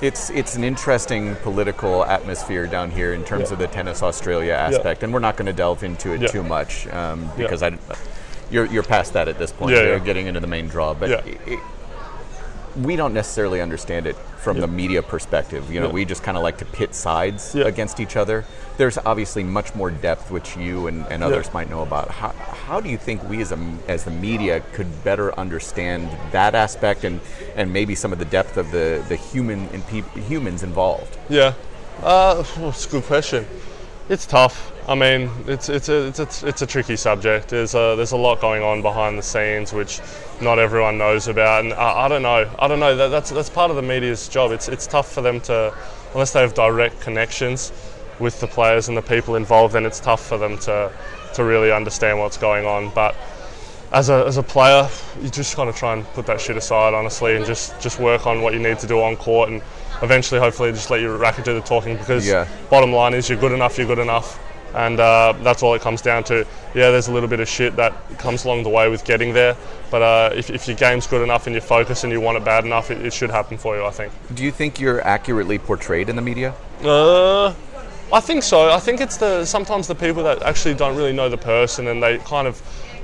it's 0.02 0.30
it's 0.32 0.56
an 0.56 0.64
interesting 0.64 1.36
political 1.38 2.04
atmosphere 2.06 2.66
down 2.68 2.92
here 2.92 3.14
in 3.14 3.24
terms 3.24 3.50
Yeah. 3.50 3.54
of 3.54 3.60
the 3.60 3.68
tennis 3.68 4.02
Australia 4.04 4.54
aspect, 4.54 5.04
and 5.04 5.14
we're 5.14 5.20
not 5.20 5.38
going 5.38 5.46
to 5.46 5.54
delve 5.54 5.84
into 5.84 6.12
it 6.14 6.22
Yeah. 6.22 6.28
too 6.28 6.44
much 6.44 6.88
um, 6.88 7.24
Yeah. 7.24 7.44
because 7.44 7.62
I, 7.64 7.78
you're 8.50 8.66
you're 8.66 8.84
past 8.84 9.14
that 9.14 9.28
at 9.28 9.38
this 9.38 9.52
point. 9.52 9.76
Yeah, 9.76 9.84
You're 9.84 9.94
yeah. 9.98 10.00
getting 10.00 10.28
into 10.28 10.40
the 10.40 10.48
main 10.48 10.68
draw, 10.68 10.94
but 10.94 11.10
Yeah. 11.10 11.18
it, 11.26 11.38
it- 11.48 11.60
we 12.76 12.96
don't 12.96 13.14
necessarily 13.14 13.62
understand 13.62 14.08
it 14.08 14.16
from 14.38 14.60
the 14.60 14.68
media 14.68 15.02
perspective. 15.04 15.72
You 15.72 15.80
know, 15.82 15.88
Yeah. 15.88 15.94
we 15.94 16.06
just 16.06 16.24
kind 16.24 16.38
of 16.38 16.44
like 16.44 16.58
to 16.60 16.66
pit 16.66 16.96
sides 16.96 17.54
Yeah. 17.54 17.66
against 17.66 18.00
each 18.00 18.16
other. 18.16 18.44
There's 18.78 18.98
obviously 18.98 19.44
much 19.44 19.76
more 19.76 19.92
depth, 19.92 20.32
which 20.32 20.58
you 20.58 20.88
and, 20.88 21.06
and 21.12 21.24
others 21.24 21.54
might 21.54 21.70
know 21.70 21.82
about. 21.84 22.10
How, 22.10 22.30
how 22.30 22.80
do 22.82 22.90
you 22.90 22.98
think 22.98 23.28
we 23.30 23.42
as 23.42 23.52
a 23.52 23.60
as 23.88 24.04
the 24.06 24.12
media 24.12 24.62
could 24.74 25.04
better 25.04 25.38
understand 25.38 26.10
that 26.32 26.56
aspect 26.56 27.04
and, 27.04 27.20
and 27.56 27.72
maybe 27.72 27.94
some 27.94 28.12
of 28.14 28.20
the 28.20 28.26
depth 28.26 28.58
of 28.58 28.72
the, 28.72 29.04
the 29.10 29.16
human 29.16 29.68
and 29.74 29.86
peop 29.88 30.06
humans 30.16 30.64
involved? 30.64 31.18
Yeah, 31.30 31.54
uh, 32.02 32.44
it's 32.58 32.86
a 32.86 32.90
good 32.90 33.04
question. 33.04 33.46
It's 34.10 34.26
tough. 34.26 34.71
I 34.88 34.96
mean, 34.96 35.30
it's 35.48 35.70
it's 35.70 35.90
a 35.90 36.08
it's 36.08 36.20
a, 36.20 36.48
it's 36.48 36.62
a 36.62 36.68
tricky 36.68 36.96
subject. 36.96 37.50
There's 37.50 37.76
a 37.76 37.94
there's 37.96 38.12
a 38.14 38.18
lot 38.18 38.42
going 38.42 38.64
on 38.64 38.82
behind 38.82 39.18
the 39.18 39.24
scenes 39.24 39.74
which 39.74 40.02
not 40.42 40.58
everyone 40.60 40.98
knows 40.98 41.28
about, 41.28 41.64
and 41.64 41.74
I, 41.74 42.06
I 42.06 42.08
don't 42.08 42.24
know. 42.24 42.50
I 42.58 42.68
don't 42.68 42.80
know. 42.80 42.96
That, 42.96 43.10
that's 43.10 43.30
that's 43.30 43.50
part 43.50 43.70
of 43.70 43.76
the 43.76 43.84
media's 43.84 44.28
job. 44.28 44.52
It's 44.52 44.68
it's 44.68 44.88
tough 44.88 45.12
for 45.12 45.22
them 45.22 45.40
to 45.42 45.74
unless 46.14 46.34
they 46.34 46.42
have 46.42 46.54
direct 46.54 47.00
connections 47.00 47.72
with 48.20 48.40
the 48.40 48.48
players 48.48 48.88
and 48.88 48.98
the 48.98 49.02
people 49.02 49.36
involved. 49.36 49.76
Then 49.76 49.86
it's 49.86 50.00
tough 50.00 50.26
for 50.26 50.38
them 50.38 50.58
to 50.60 50.92
to 51.36 51.44
really 51.44 51.72
understand 51.72 52.20
what's 52.20 52.38
going 52.38 52.66
on. 52.66 52.90
But 52.90 53.16
as 53.92 54.10
a, 54.10 54.26
as 54.26 54.38
a 54.38 54.44
player, 54.44 54.90
you 55.22 55.30
just 55.30 55.56
got 55.56 55.66
to 55.66 55.74
try 55.74 55.94
and 55.94 56.06
put 56.14 56.26
that 56.26 56.40
shit 56.40 56.56
aside, 56.56 56.94
honestly, 56.94 57.36
and 57.36 57.46
just, 57.46 57.80
just 57.82 58.00
work 58.00 58.26
on 58.26 58.42
what 58.42 58.54
you 58.54 58.60
need 58.60 58.80
to 58.80 58.88
do 58.88 59.02
on 59.02 59.18
court, 59.18 59.50
and 59.50 59.62
eventually, 60.02 60.40
hopefully, 60.40 60.72
just 60.72 60.90
let 60.90 61.02
your 61.02 61.18
racket 61.18 61.44
do 61.44 61.54
the 61.54 61.62
talking. 61.62 61.98
Because 61.98 62.26
Yeah. 62.26 62.48
bottom 62.70 62.94
line 62.94 63.14
is, 63.14 63.28
you're 63.28 63.38
good 63.38 63.52
enough, 63.52 63.78
you're 63.78 63.88
good 63.88 64.00
enough. 64.00 64.40
And 64.76 65.00
uh, 65.00 65.34
that's 65.44 65.64
all 65.64 65.74
it 65.74 65.82
comes 65.82 66.02
down 66.02 66.24
to. 66.26 66.46
Yeah, 66.74 66.92
there's 66.92 67.08
a 67.08 67.12
little 67.12 67.30
bit 67.30 67.40
of 67.40 67.48
shit 67.50 67.76
that 67.76 67.94
comes 68.18 68.46
along 68.46 68.64
the 68.64 68.70
way 68.70 68.90
with 68.90 69.04
getting 69.04 69.34
there, 69.34 69.56
but 69.90 70.02
uh, 70.02 70.30
if, 70.36 70.50
if 70.50 70.68
your 70.68 70.78
game's 70.78 71.08
good 71.08 71.22
enough 71.22 71.48
and 71.48 71.56
you 71.56 71.62
focus 71.62 72.04
and 72.04 72.12
you 72.14 72.22
want 72.22 72.38
it 72.38 72.46
bad 72.46 72.66
enough, 72.66 72.92
it, 72.92 73.06
it 73.06 73.14
should 73.14 73.30
happen 73.30 73.58
for 73.58 73.76
you. 73.76 73.86
I 73.86 73.92
think. 73.92 74.12
Do 74.34 74.44
you 74.44 74.52
think 74.52 74.80
you're 74.80 75.02
accurately 75.02 75.60
portrayed 75.60 76.10
in 76.10 76.16
the 76.16 76.22
media? 76.22 76.54
Uh, 76.84 77.54
I 78.14 78.20
think 78.20 78.44
so. 78.44 78.70
I 78.70 78.80
think 78.80 79.00
it's 79.00 79.18
the 79.18 79.46
sometimes 79.46 79.88
the 79.88 79.96
people 79.96 80.24
that 80.24 80.42
actually 80.44 80.74
don't 80.74 80.96
really 80.96 81.14
know 81.14 81.30
the 81.30 81.38
person 81.38 81.88
and 81.88 82.02
they 82.04 82.18
kind 82.20 82.48
of 82.48 82.62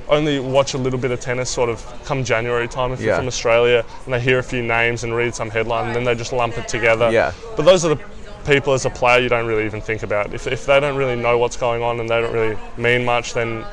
only 0.08 0.40
watch 0.40 0.74
a 0.74 0.78
little 0.78 0.98
bit 0.98 1.10
of 1.10 1.20
tennis 1.20 1.50
sort 1.50 1.68
of 1.68 1.84
come 2.04 2.24
January 2.24 2.66
time 2.66 2.92
if 2.92 3.00
you're 3.00 3.14
from 3.14 3.26
Australia 3.26 3.84
and 4.04 4.14
they 4.14 4.20
hear 4.20 4.38
a 4.38 4.42
few 4.42 4.62
names 4.62 5.04
and 5.04 5.14
read 5.14 5.34
some 5.34 5.50
headline 5.50 5.86
and 5.86 5.96
then 5.96 6.04
they 6.04 6.14
just 6.14 6.32
lump 6.32 6.56
it 6.56 6.66
together. 6.66 7.10
Yeah. 7.10 7.32
But 7.56 7.64
those 7.64 7.84
are 7.84 7.94
the 7.94 8.00
people 8.48 8.72
as 8.72 8.84
a 8.84 8.90
player 8.90 9.20
you 9.20 9.28
don't 9.28 9.46
really 9.46 9.66
even 9.66 9.80
think 9.80 10.02
about. 10.02 10.34
If, 10.34 10.46
if 10.46 10.66
they 10.66 10.80
don't 10.80 10.96
really 10.96 11.16
know 11.16 11.38
what's 11.38 11.56
going 11.56 11.82
on 11.82 12.00
and 12.00 12.08
they 12.08 12.20
don't 12.20 12.32
really 12.32 12.56
mean 12.76 13.04
much, 13.04 13.34
then 13.34 13.64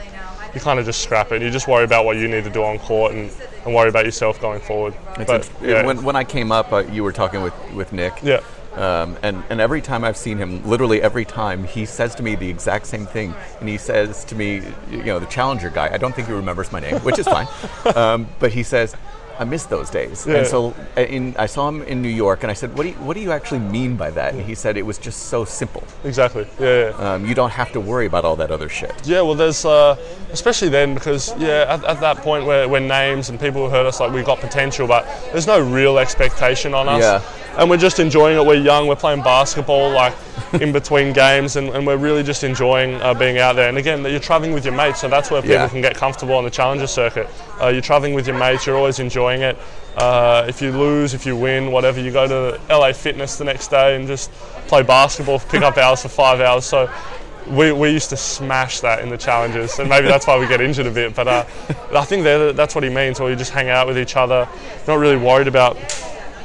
you 0.53 0.61
kind 0.61 0.79
of 0.79 0.85
just 0.85 1.01
scrap 1.01 1.31
it. 1.31 1.41
You 1.41 1.49
just 1.49 1.67
worry 1.67 1.85
about 1.85 2.05
what 2.05 2.17
you 2.17 2.27
need 2.27 2.43
to 2.43 2.49
do 2.49 2.63
on 2.63 2.77
court 2.79 3.13
and, 3.13 3.31
and 3.65 3.73
worry 3.73 3.89
about 3.89 4.05
yourself 4.05 4.39
going 4.39 4.61
forward. 4.61 4.93
It's 5.17 5.25
but 5.25 5.49
int- 5.49 5.69
yeah, 5.69 5.85
when, 5.85 6.03
when 6.03 6.15
I 6.15 6.23
came 6.23 6.51
up, 6.51 6.71
uh, 6.71 6.79
you 6.91 7.03
were 7.03 7.11
talking 7.13 7.41
with, 7.41 7.53
with 7.73 7.93
Nick. 7.93 8.21
yeah. 8.21 8.41
Um, 8.73 9.15
and, 9.23 9.41
and 9.49 9.61
every 9.61 9.81
time 9.81 10.03
I've 10.03 10.17
seen 10.17 10.37
him, 10.37 10.61
literally 10.67 11.01
every 11.01 11.23
time, 11.23 11.63
he 11.63 11.85
says 11.85 12.13
to 12.15 12.23
me 12.23 12.35
the 12.35 12.49
exact 12.49 12.87
same 12.87 13.05
thing. 13.05 13.33
And 13.61 13.69
he 13.69 13.77
says 13.77 14.25
to 14.25 14.35
me, 14.35 14.61
you 14.91 15.03
know, 15.03 15.17
the 15.17 15.27
challenger 15.27 15.69
guy, 15.69 15.93
I 15.93 15.97
don't 15.97 16.13
think 16.13 16.27
he 16.27 16.33
remembers 16.33 16.73
my 16.73 16.81
name, 16.81 16.99
which 16.99 17.17
is 17.17 17.25
fine. 17.25 17.47
um, 17.95 18.27
but 18.39 18.51
he 18.51 18.63
says, 18.63 18.93
I 19.39 19.43
miss 19.43 19.65
those 19.65 19.89
days. 19.89 20.25
Yeah. 20.25 20.37
And 20.37 20.47
so 20.47 20.73
uh, 20.97 21.01
in, 21.01 21.35
I 21.37 21.45
saw 21.45 21.67
him 21.67 21.81
in 21.83 22.01
New 22.01 22.09
York 22.09 22.43
and 22.43 22.51
I 22.51 22.53
said, 22.53 22.75
what 22.77 22.83
do, 22.83 22.89
you, 22.89 22.95
what 22.95 23.15
do 23.15 23.21
you 23.21 23.31
actually 23.31 23.59
mean 23.59 23.95
by 23.95 24.11
that? 24.11 24.33
And 24.33 24.43
he 24.43 24.55
said, 24.55 24.77
it 24.77 24.85
was 24.85 24.97
just 24.97 25.23
so 25.23 25.45
simple. 25.45 25.83
Exactly. 26.03 26.47
Yeah. 26.59 26.89
yeah. 26.89 27.13
Um, 27.13 27.25
you 27.25 27.35
don't 27.35 27.51
have 27.51 27.71
to 27.73 27.79
worry 27.81 28.05
about 28.05 28.25
all 28.25 28.35
that 28.37 28.51
other 28.51 28.69
shit. 28.69 28.93
Yeah, 29.05 29.21
well, 29.21 29.35
there's 29.35 29.65
uh, 29.65 29.97
especially 30.31 30.69
then 30.69 30.93
because 30.93 31.35
yeah, 31.37 31.65
at, 31.67 31.83
at 31.83 31.99
that 31.99 32.17
point 32.17 32.45
where, 32.45 32.67
when 32.67 32.87
names 32.87 33.29
and 33.29 33.39
people 33.39 33.69
heard 33.69 33.85
us 33.85 33.99
like 33.99 34.11
we've 34.11 34.25
got 34.25 34.39
potential, 34.39 34.87
but 34.87 35.05
there's 35.31 35.47
no 35.47 35.59
real 35.59 35.97
expectation 35.97 36.73
on 36.73 36.87
us, 36.87 37.01
Yeah. 37.01 37.21
And 37.57 37.69
we're 37.69 37.77
just 37.77 37.99
enjoying 37.99 38.37
it. 38.37 38.45
We're 38.45 38.55
young, 38.55 38.87
we're 38.87 38.95
playing 38.95 39.21
basketball 39.23 39.91
like 39.91 40.13
in 40.61 40.71
between 40.71 41.13
games, 41.13 41.55
and, 41.55 41.69
and 41.69 41.85
we're 41.85 41.97
really 41.97 42.23
just 42.23 42.43
enjoying 42.43 42.95
uh, 43.01 43.13
being 43.13 43.37
out 43.39 43.55
there. 43.55 43.67
And 43.69 43.77
again, 43.77 44.03
you're 44.05 44.19
traveling 44.19 44.53
with 44.53 44.65
your 44.65 44.73
mates, 44.73 45.01
so 45.01 45.07
that's 45.09 45.29
where 45.31 45.41
people 45.41 45.55
Yeah. 45.55 45.67
can 45.69 45.81
get 45.81 45.95
comfortable 45.95 46.35
on 46.35 46.43
the 46.43 46.49
challenger 46.49 46.87
circuit. 46.87 47.27
Uh, 47.61 47.67
you're 47.69 47.81
traveling 47.81 48.13
with 48.13 48.27
your 48.27 48.37
mates, 48.37 48.65
you're 48.65 48.77
always 48.77 48.99
enjoying 48.99 49.41
it. 49.41 49.57
Uh, 49.97 50.45
if 50.47 50.61
you 50.61 50.71
lose, 50.71 51.13
if 51.13 51.25
you 51.25 51.35
win, 51.35 51.71
whatever, 51.71 51.99
you 52.01 52.11
go 52.11 52.27
to 52.27 52.59
LA 52.69 52.91
Fitness 52.93 53.37
the 53.37 53.43
next 53.45 53.69
day 53.69 53.95
and 53.95 54.07
just 54.07 54.31
play 54.67 54.83
basketball, 54.83 55.39
pick 55.39 55.61
up 55.61 55.77
hours 55.77 56.01
for 56.01 56.09
five 56.09 56.41
hours. 56.41 56.65
So 56.65 56.89
we, 57.47 57.71
we 57.71 57.91
used 57.91 58.09
to 58.09 58.17
smash 58.17 58.79
that 58.81 58.99
in 59.01 59.09
the 59.09 59.17
challenges, 59.17 59.79
and 59.79 59.87
maybe 59.89 60.07
that's 60.07 60.27
why 60.27 60.37
we 60.37 60.47
get 60.47 60.61
injured 60.61 60.87
a 60.87 60.91
bit. 60.91 61.15
But 61.15 61.27
uh, 61.27 61.45
I 61.93 62.03
think 62.05 62.23
that's 62.23 62.75
what 62.75 62.83
he 62.83 62.89
means, 62.89 63.19
where 63.19 63.29
you 63.29 63.35
just 63.35 63.51
hang 63.51 63.69
out 63.69 63.87
with 63.87 63.97
each 63.97 64.15
other, 64.15 64.47
not 64.87 64.95
really 64.99 65.17
worried 65.17 65.47
about 65.47 65.77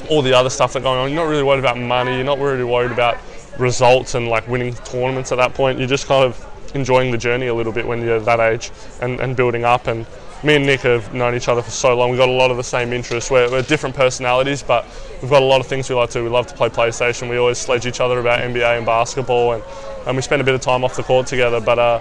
all 0.08 0.22
the 0.22 0.32
other 0.32 0.50
stuff 0.50 0.72
that's 0.72 0.82
going 0.82 0.98
on. 0.98 1.10
You're 1.10 1.24
not 1.24 1.30
really 1.30 1.42
worried 1.42 1.60
about 1.60 1.78
money. 1.78 2.14
You're 2.14 2.24
not 2.24 2.38
really 2.38 2.64
worried 2.64 2.92
about 2.92 3.18
results 3.58 4.14
and 4.14 4.28
like 4.28 4.46
winning 4.48 4.74
tournaments 4.74 5.32
at 5.32 5.36
that 5.36 5.54
point. 5.54 5.78
You're 5.78 5.88
just 5.88 6.06
kind 6.06 6.24
of 6.24 6.46
enjoying 6.74 7.10
the 7.10 7.18
journey 7.18 7.48
a 7.48 7.54
little 7.54 7.72
bit 7.72 7.86
when 7.86 8.02
you're 8.02 8.20
that 8.20 8.40
age 8.40 8.70
and, 9.00 9.20
and 9.20 9.36
building 9.36 9.64
up. 9.64 9.86
And 9.86 10.06
me 10.42 10.56
and 10.56 10.64
Nick 10.64 10.80
have 10.80 11.12
known 11.12 11.34
each 11.34 11.48
other 11.48 11.62
for 11.62 11.70
so 11.70 11.96
long. 11.96 12.10
We've 12.10 12.18
got 12.18 12.28
a 12.28 12.32
lot 12.32 12.50
of 12.50 12.56
the 12.56 12.62
same 12.62 12.92
interests. 12.92 13.30
We're, 13.30 13.50
we're 13.50 13.62
different 13.62 13.94
personalities, 13.94 14.62
but 14.62 14.86
we've 15.20 15.30
got 15.30 15.42
a 15.42 15.44
lot 15.44 15.60
of 15.60 15.66
things 15.66 15.88
we 15.88 15.96
like 15.96 16.10
to. 16.10 16.22
We 16.22 16.30
love 16.30 16.46
to 16.46 16.54
play 16.54 16.68
PlayStation. 16.68 17.28
We 17.28 17.36
always 17.36 17.58
sledge 17.58 17.86
each 17.86 18.00
other 18.00 18.18
about 18.18 18.40
NBA 18.40 18.76
and 18.78 18.86
basketball, 18.86 19.52
and, 19.54 19.62
and 20.06 20.16
we 20.16 20.22
spend 20.22 20.40
a 20.40 20.44
bit 20.44 20.54
of 20.54 20.60
time 20.60 20.84
off 20.84 20.96
the 20.96 21.02
court 21.02 21.26
together. 21.26 21.60
But 21.60 21.78
uh, 21.78 22.00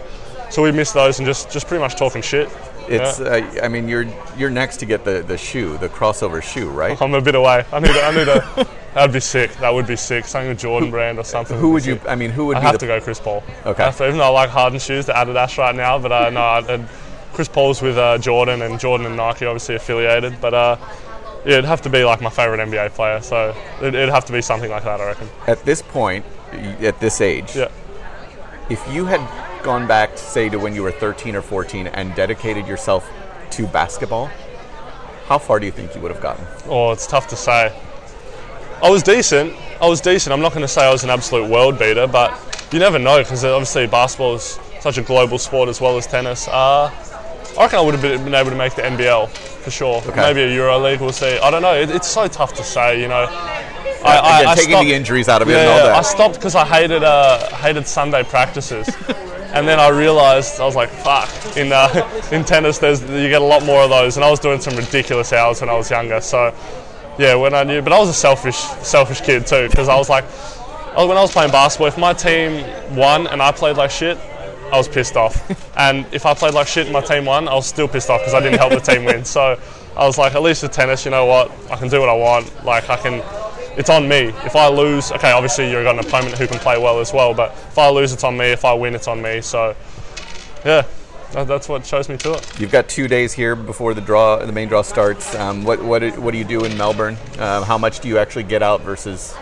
so 0.50 0.64
we 0.64 0.72
miss 0.72 0.92
those 0.92 1.20
and 1.20 1.26
just 1.26 1.52
just 1.52 1.68
pretty 1.68 1.82
much 1.82 1.96
talking 1.96 2.22
shit. 2.22 2.50
It's, 2.90 3.20
Yeah. 3.20 3.26
uh, 3.62 3.66
I 3.66 3.68
mean, 3.68 3.88
you're 3.88 4.06
you're 4.38 4.50
next 4.50 4.78
to 4.78 4.86
get 4.86 5.06
the, 5.06 5.22
the 5.22 5.38
shoe, 5.38 5.78
the 5.78 5.90
crossover 5.90 6.42
shoe, 6.42 6.70
right? 6.70 7.00
I'm 7.02 7.14
a 7.14 7.22
bit 7.22 7.36
away. 7.36 7.64
I 7.72 7.80
need. 7.80 7.92
A, 7.96 8.04
I 8.04 8.12
need 8.16 8.28
a. 8.28 8.68
That'd 8.96 9.14
be 9.14 9.20
sick. 9.20 9.54
That 9.58 9.72
would 9.74 9.86
be 9.86 9.96
sick. 9.96 10.26
Something 10.26 10.50
with 10.50 10.60
Jordan 10.60 10.90
brand 10.90 11.20
or 11.20 11.24
something. 11.24 11.58
Who 11.60 11.72
would 11.72 11.84
be 11.84 11.90
you? 11.92 11.96
sick. 12.00 12.08
I 12.10 12.16
mean, 12.16 12.32
who 12.32 12.48
would 12.48 12.58
I 12.58 12.62
be 12.62 12.66
have 12.68 12.78
to 12.80 12.88
go 12.88 13.00
Chris 13.00 13.20
Paul. 13.20 13.44
Okay. 13.66 13.92
To- 13.92 14.06
even 14.08 14.18
though 14.18 14.24
I 14.24 14.30
like 14.30 14.50
Harden 14.50 14.80
shoes, 14.80 15.06
the 15.06 15.14
Adidas 15.14 15.56
right 15.60 15.76
now, 15.76 16.00
but 16.00 16.12
uh, 16.12 16.30
no, 16.32 16.42
I, 16.42 16.58
I'd- 16.58 16.84
Chris 17.34 17.48
Paul's 17.48 17.82
with 17.82 17.98
uh, 17.98 18.18
Jordan, 18.18 18.64
and 18.64 18.80
Jordan 18.80 19.06
and 19.06 19.16
Nike 19.16 19.46
obviously 19.46 19.76
affiliated. 19.76 20.42
But 20.42 20.54
uh, 20.56 20.78
yeah, 21.46 21.54
it'd 21.54 21.66
have 21.66 21.82
to 21.84 21.90
be 21.90 22.04
like 22.04 22.20
my 22.22 22.32
favorite 22.32 22.60
NBA 22.68 22.90
player. 22.96 23.22
So 23.22 23.56
it'd, 23.80 23.94
it'd 23.94 24.10
have 24.10 24.26
to 24.26 24.34
be 24.34 24.42
something 24.42 24.72
like 24.72 24.84
that, 24.84 25.00
I 25.00 25.06
reckon. 25.06 25.30
at 25.46 25.64
this 25.64 25.84
point, 25.84 26.26
at 26.52 27.00
this 27.00 27.22
age? 27.22 27.56
Yeah. 27.56 27.70
If 28.72 28.84
you 28.94 29.06
had 29.06 29.22
gone 29.64 29.88
back, 29.88 30.18
say, 30.18 30.50
to 30.50 30.60
when 30.60 30.76
you 30.76 30.84
were 30.84 30.92
13 30.92 31.36
or 31.36 31.42
14 31.42 31.88
and 31.88 32.14
dedicated 32.16 32.68
yourself 32.68 33.10
to 33.52 33.68
basketball, 33.68 34.28
how 35.26 35.38
far 35.38 35.60
do 35.60 35.66
you 35.66 35.72
think 35.72 35.94
you 35.96 36.02
would 36.02 36.12
have 36.12 36.22
gotten? 36.22 36.46
Oh, 36.66 36.92
it's 36.92 37.08
tough 37.08 37.28
to 37.28 37.36
say. 37.36 37.78
I 38.82 38.90
was 38.90 39.04
decent. 39.04 39.54
I 39.82 39.88
was 39.88 40.02
decent. 40.02 40.34
I'm 40.34 40.42
not 40.42 40.54
going 40.54 40.62
to 40.62 40.68
say 40.68 40.86
I 40.86 40.92
was 40.92 41.04
an 41.04 41.10
absolute 41.10 41.50
world 41.50 41.78
beater, 41.78 42.08
but 42.08 42.34
you 42.72 42.80
never 42.80 43.00
know 43.00 43.20
because 43.20 43.44
obviously 43.44 43.88
basketball 43.88 44.36
is 44.36 44.60
such 44.80 44.98
a 44.98 45.02
global 45.02 45.38
sport 45.38 45.70
as 45.70 45.82
well 45.82 45.98
as 45.98 46.08
tennis. 46.08 46.48
Uh, 46.48 46.92
I 47.58 47.64
reckon 47.64 47.80
I 47.80 47.82
would 47.82 47.96
have 47.96 48.24
been, 48.24 48.34
able 48.34 48.52
to 48.52 48.56
make 48.56 48.76
the 48.76 48.84
NBL 48.84 49.30
for 49.30 49.72
sure. 49.72 50.02
Okay. 50.02 50.16
Maybe 50.16 50.44
a 50.44 50.54
Euro 50.54 50.80
League. 50.80 51.02
We'll 51.02 51.12
see. 51.12 51.38
I 51.40 51.52
don't 51.52 51.62
know. 51.62 51.74
It, 51.74 51.90
it's 51.90 52.08
so 52.08 52.28
tough 52.28 52.54
to 52.54 52.64
say. 52.64 53.02
You 53.02 53.08
know. 53.08 53.24
Again, 54.02 54.56
taking 54.56 54.88
the 54.88 54.94
injuries 54.94 55.28
out 55.28 55.42
of 55.42 55.50
it 55.50 55.54
yeah, 55.54 55.60
and 55.60 55.70
all 55.70 55.88
yeah, 55.88 55.98
I 55.98 56.02
stopped 56.02 56.36
because 56.36 56.56
I 56.56 56.66
hated 56.66 57.04
uh, 57.04 57.50
hated 57.56 57.86
Sunday 57.86 58.24
practices, 58.24 58.88
and 59.54 59.68
then 59.68 59.80
I 59.80 59.90
realised 59.90 60.60
I 60.60 60.66
was 60.66 60.76
like, 60.76 60.90
"Fuck!" 60.90 61.30
In 61.58 61.72
uh, 61.72 62.22
in 62.32 62.44
tennis, 62.44 62.78
there's 62.78 63.02
you 63.02 63.30
get 63.30 63.42
a 63.42 63.46
lot 63.46 63.64
more 63.64 63.82
of 63.82 63.90
those, 63.90 64.18
and 64.18 64.24
I 64.24 64.30
was 64.30 64.40
doing 64.40 64.60
some 64.62 64.76
ridiculous 64.76 65.34
hours 65.34 65.62
when 65.62 65.70
I 65.70 65.76
was 65.76 65.90
younger. 65.90 66.22
So, 66.22 66.54
yeah, 67.18 67.36
when 67.36 67.54
I 67.54 67.64
knew, 67.64 67.82
but 67.82 67.94
I 67.94 68.00
was 68.00 68.10
a 68.10 68.14
selfish 68.14 68.58
selfish 68.58 69.22
kid 69.22 69.48
too 69.48 69.68
because 69.70 69.90
I 69.90 69.96
was 69.96 70.10
like, 70.10 70.26
when 70.96 71.18
I 71.18 71.22
was 71.22 71.32
playing 71.32 71.52
basketball, 71.52 71.88
if 71.88 71.98
my 71.98 72.14
team 72.14 72.64
won 72.96 73.28
and 73.28 73.42
I 73.42 73.52
played 73.52 73.78
like 73.78 73.92
shit. 73.92 74.18
I 74.72 74.78
was 74.78 74.88
pissed 74.88 75.18
off, 75.18 75.36
and 75.78 76.06
if 76.12 76.28
I 76.28 76.36
played 76.36 76.54
like 76.54 76.68
shit 76.68 76.86
and 76.86 76.94
my 76.94 77.02
team 77.02 77.26
won, 77.26 77.48
I 77.48 77.56
was 77.56 77.66
still 77.66 77.88
pissed 77.88 78.12
off 78.12 78.20
because 78.22 78.36
I 78.36 78.40
didn't 78.40 78.60
help 78.60 78.72
the 78.72 78.80
team 78.80 79.04
win. 79.04 79.26
So 79.26 79.60
I 79.98 80.06
was 80.06 80.18
like, 80.18 80.36
at 80.36 80.42
least 80.42 80.64
with 80.64 80.72
tennis, 80.72 81.06
you 81.06 81.12
know 81.12 81.26
what? 81.26 81.52
I 81.72 81.76
can 81.76 81.90
do 81.90 82.00
what 82.00 82.08
I 82.08 82.14
want. 82.14 82.64
Like 82.64 82.90
I 82.90 82.96
can, 82.96 83.22
it's 83.80 83.90
on 83.90 84.08
me. 84.08 84.34
If 84.44 84.58
I 84.58 84.68
lose, 84.68 85.10
okay, 85.14 85.32
obviously 85.32 85.72
you've 85.72 85.86
got 85.86 85.98
an 85.98 86.06
opponent 86.06 86.38
who 86.38 86.46
can 86.46 86.60
play 86.60 86.78
well 86.78 87.00
as 87.00 87.14
well, 87.14 87.34
but 87.34 87.52
if 87.54 87.78
I 87.78 87.90
lose, 87.90 88.12
it's 88.12 88.26
on 88.26 88.38
me. 88.38 88.48
If 88.52 88.66
I 88.66 88.74
win, 88.74 88.94
it's 88.94 89.08
on 89.08 89.22
me. 89.22 89.40
So, 89.40 89.74
yeah, 90.66 90.86
that, 91.32 91.48
that's 91.48 91.70
what 91.70 91.86
shows 91.86 92.10
me 92.10 92.18
to 92.18 92.34
it. 92.34 92.60
You've 92.60 92.72
got 92.72 92.90
two 92.90 93.08
days 93.08 93.32
here 93.32 93.56
before 93.56 93.94
the 93.94 94.02
draw, 94.02 94.46
the 94.46 94.52
main 94.52 94.68
draw 94.68 94.82
starts. 94.82 95.34
Um, 95.34 95.64
what 95.64 95.82
what 95.82 96.00
do- 96.00 96.22
what 96.22 96.32
do 96.32 96.38
you 96.38 96.44
do 96.44 96.66
in 96.66 96.78
Melbourne? 96.78 97.18
Um, 97.40 97.64
how 97.64 97.78
much 97.78 98.02
do 98.02 98.10
you 98.10 98.18
actually 98.18 98.44
get 98.44 98.62
out 98.62 98.82
versus? 98.82 99.34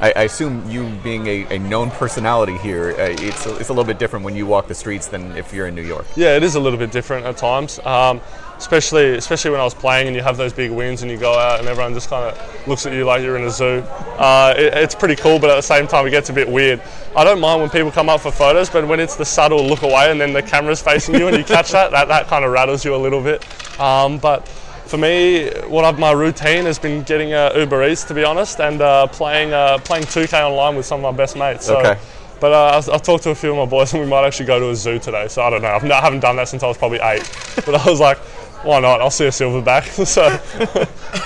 I, 0.00 0.12
I 0.14 0.22
assume 0.22 0.70
you 0.70 0.88
being 1.02 1.26
a, 1.26 1.56
a 1.56 1.58
known 1.58 1.90
personality 1.90 2.56
here, 2.58 2.94
uh, 2.96 3.16
it's 3.18 3.46
a, 3.46 3.56
it's 3.56 3.68
a 3.68 3.72
little 3.72 3.84
bit 3.84 3.98
different 3.98 4.24
when 4.24 4.36
you 4.36 4.46
walk 4.46 4.68
the 4.68 4.74
streets 4.74 5.08
than 5.08 5.36
if 5.36 5.52
you're 5.52 5.66
in 5.66 5.74
New 5.74 5.82
York. 5.82 6.06
Yeah, 6.14 6.36
it 6.36 6.44
is 6.44 6.54
a 6.54 6.60
little 6.60 6.78
bit 6.78 6.92
different 6.92 7.26
at 7.26 7.36
times. 7.36 7.80
Um, 7.84 8.20
especially 8.58 9.16
especially 9.16 9.50
when 9.52 9.60
I 9.60 9.64
was 9.64 9.74
playing 9.74 10.08
and 10.08 10.16
you 10.16 10.22
have 10.22 10.36
those 10.36 10.52
big 10.52 10.70
wins 10.70 11.02
and 11.02 11.10
you 11.10 11.16
go 11.16 11.38
out 11.38 11.60
and 11.60 11.68
everyone 11.68 11.94
just 11.94 12.10
kind 12.10 12.24
of 12.24 12.68
looks 12.68 12.84
at 12.86 12.92
you 12.92 13.04
like 13.04 13.22
you're 13.22 13.36
in 13.36 13.44
a 13.44 13.50
zoo. 13.50 13.82
Uh, 14.18 14.52
it, 14.56 14.74
it's 14.74 14.94
pretty 14.94 15.16
cool, 15.16 15.38
but 15.38 15.48
at 15.48 15.56
the 15.56 15.62
same 15.62 15.86
time 15.86 16.06
it 16.06 16.10
gets 16.10 16.28
a 16.28 16.32
bit 16.32 16.48
weird. 16.48 16.82
I 17.16 17.24
don't 17.24 17.40
mind 17.40 17.60
when 17.60 17.70
people 17.70 17.90
come 17.90 18.08
up 18.08 18.20
for 18.20 18.32
photos, 18.32 18.68
but 18.68 18.86
when 18.86 19.00
it's 19.00 19.16
the 19.16 19.24
subtle 19.24 19.64
look 19.66 19.82
away 19.82 20.10
and 20.10 20.20
then 20.20 20.32
the 20.32 20.42
camera's 20.42 20.82
facing 20.82 21.14
you 21.14 21.28
and 21.28 21.36
you 21.36 21.44
catch 21.44 21.70
that, 21.70 21.90
that, 21.92 22.08
that 22.08 22.26
kind 22.26 22.44
of 22.44 22.50
rattles 22.52 22.84
you 22.84 22.94
a 22.94 22.96
little 22.96 23.22
bit. 23.22 23.44
Um, 23.80 24.18
but 24.18 24.46
for 24.88 24.96
me, 24.98 25.50
what 25.68 25.84
I've, 25.84 25.98
my 25.98 26.12
routine 26.12 26.64
has 26.64 26.78
been 26.78 27.02
getting 27.02 27.32
uh, 27.34 27.52
Uber 27.54 27.86
Eats, 27.88 28.04
to 28.04 28.14
be 28.14 28.24
honest, 28.24 28.60
and 28.60 28.80
uh, 28.80 29.06
playing 29.06 29.52
uh, 29.52 29.78
playing 29.78 30.04
2K 30.04 30.42
online 30.42 30.76
with 30.76 30.86
some 30.86 31.04
of 31.04 31.14
my 31.14 31.16
best 31.16 31.36
mates. 31.36 31.66
So, 31.66 31.78
Okay. 31.78 31.98
But 32.40 32.52
uh, 32.52 32.76
I've, 32.78 32.88
I've 32.88 33.02
talked 33.02 33.24
to 33.24 33.30
a 33.30 33.34
few 33.34 33.50
of 33.50 33.56
my 33.56 33.66
boys, 33.66 33.92
and 33.92 34.02
we 34.02 34.08
might 34.08 34.24
actually 34.24 34.46
go 34.46 34.60
to 34.60 34.70
a 34.70 34.76
zoo 34.76 34.98
today. 34.98 35.26
So 35.28 35.42
I 35.42 35.50
don't 35.50 35.60
know. 35.60 35.68
I've, 35.68 35.84
I 35.90 36.00
haven't 36.00 36.20
done 36.20 36.36
that 36.36 36.48
since 36.48 36.62
I 36.62 36.68
was 36.68 36.78
probably 36.78 37.00
eight. 37.00 37.28
But 37.66 37.74
I 37.74 37.90
was 37.90 37.98
like, 38.00 38.18
why 38.62 38.80
not? 38.80 39.00
I'll 39.00 39.10
see 39.10 39.26
a 39.26 39.30
silverback. 39.30 39.84
so 40.06 40.22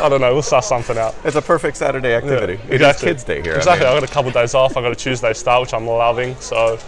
I 0.04 0.08
don't 0.08 0.20
know. 0.20 0.32
We'll 0.32 0.42
suss 0.42 0.68
something 0.68 0.96
out. 0.98 1.14
It's 1.24 1.36
a 1.36 1.42
perfect 1.42 1.76
Saturday 1.76 2.14
activity. 2.14 2.54
It 2.54 2.60
is 2.64 2.70
Exactly. 2.74 3.08
Kids 3.08 3.24
Day 3.24 3.42
here. 3.42 3.54
I 3.54 3.56
Exactly. 3.56 3.86
mean. 3.86 3.94
I've 3.96 4.00
got 4.02 4.10
a 4.10 4.12
couple 4.12 4.28
of 4.28 4.34
days 4.34 4.54
off. 4.54 4.76
I've 4.76 4.82
got 4.82 4.92
a 4.92 4.96
Tuesday 4.96 5.32
start, 5.32 5.62
which 5.62 5.74
I'm 5.74 5.86
loving. 5.86 6.34
So 6.36 6.78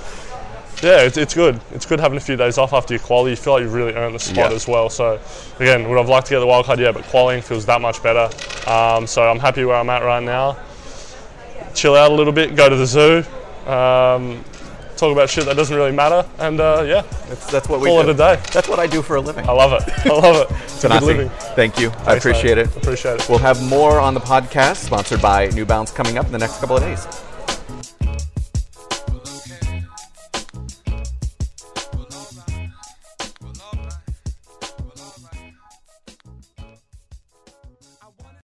yeah, 0.83 1.01
it's, 1.03 1.17
it's 1.17 1.33
good. 1.35 1.61
It's 1.73 1.87
good 1.87 1.99
having 2.01 2.19
a 2.19 2.21
few 2.21 2.37
days 2.37 2.59
off 2.59 2.73
after 2.73 2.95
your 2.95 3.01
quali. 3.03 3.31
You 3.31 3.37
feel 3.37 3.55
like 3.55 3.63
you've 3.63 3.73
really 3.75 3.95
earned 3.95 4.15
the 4.15 4.19
spot 4.19 4.51
Yeah. 4.51 4.57
as 4.57 4.69
well. 4.69 4.91
So 4.91 5.19
again, 5.61 5.89
would 5.89 5.99
I've 5.99 6.09
liked 6.09 6.27
to 6.27 6.35
get 6.35 6.41
the 6.41 6.47
wild 6.47 6.67
card? 6.67 6.79
Yeah, 6.79 6.93
but 6.93 7.05
qualifying 7.05 7.43
feels 7.43 7.65
that 7.67 7.81
much 7.81 8.03
better. 8.03 8.29
Um, 8.71 9.07
so 9.07 9.23
I'm 9.23 9.39
happy 9.39 9.65
where 9.65 9.77
I'm 9.77 9.89
at 9.89 10.03
right 10.03 10.23
now. 10.23 10.59
Chill 11.75 11.95
out 11.95 12.11
a 12.11 12.15
little 12.15 12.33
bit. 12.33 12.55
Go 12.55 12.69
to 12.69 12.77
the 12.77 12.87
zoo. 12.87 13.25
Um, 13.71 14.45
talk 14.97 15.13
about 15.13 15.29
shit 15.31 15.45
that 15.47 15.57
doesn't 15.57 15.77
really 15.77 15.93
matter. 15.93 16.29
And 16.39 16.61
uh, 16.61 16.85
yeah, 16.87 17.03
That's, 17.29 17.47
that's 17.51 17.69
what 17.69 17.81
we 17.81 17.89
call 17.89 18.03
do. 18.03 18.09
it 18.11 18.15
a 18.15 18.17
day. 18.17 18.41
That's 18.53 18.69
what 18.69 18.79
I 18.79 18.87
do 18.87 19.03
for 19.03 19.17
a 19.17 19.21
living. 19.21 19.49
I 19.49 19.53
love 19.53 19.73
it. 19.73 20.07
I 20.07 20.09
love 20.11 20.51
it. 20.51 20.57
It's 20.65 20.85
a 20.85 20.89
good 20.89 21.03
living. 21.03 21.29
thank 21.57 21.79
you. 21.79 21.89
I 21.91 21.93
Thanks, 21.93 22.07
mate. 22.07 22.17
appreciate 22.31 22.59
it. 22.59 22.77
Appreciate 22.77 23.21
it. 23.21 23.29
We'll 23.29 23.39
have 23.39 23.63
more 23.69 23.99
on 24.01 24.15
the 24.15 24.21
podcast, 24.21 24.77
sponsored 24.77 25.23
by 25.23 25.47
New 25.49 25.65
Balance, 25.65 25.91
coming 25.91 26.19
up 26.19 26.27
in 26.27 26.33
the 26.33 26.39
next 26.39 26.59
couple 26.61 26.77
of 26.77 26.83
days. 26.83 27.07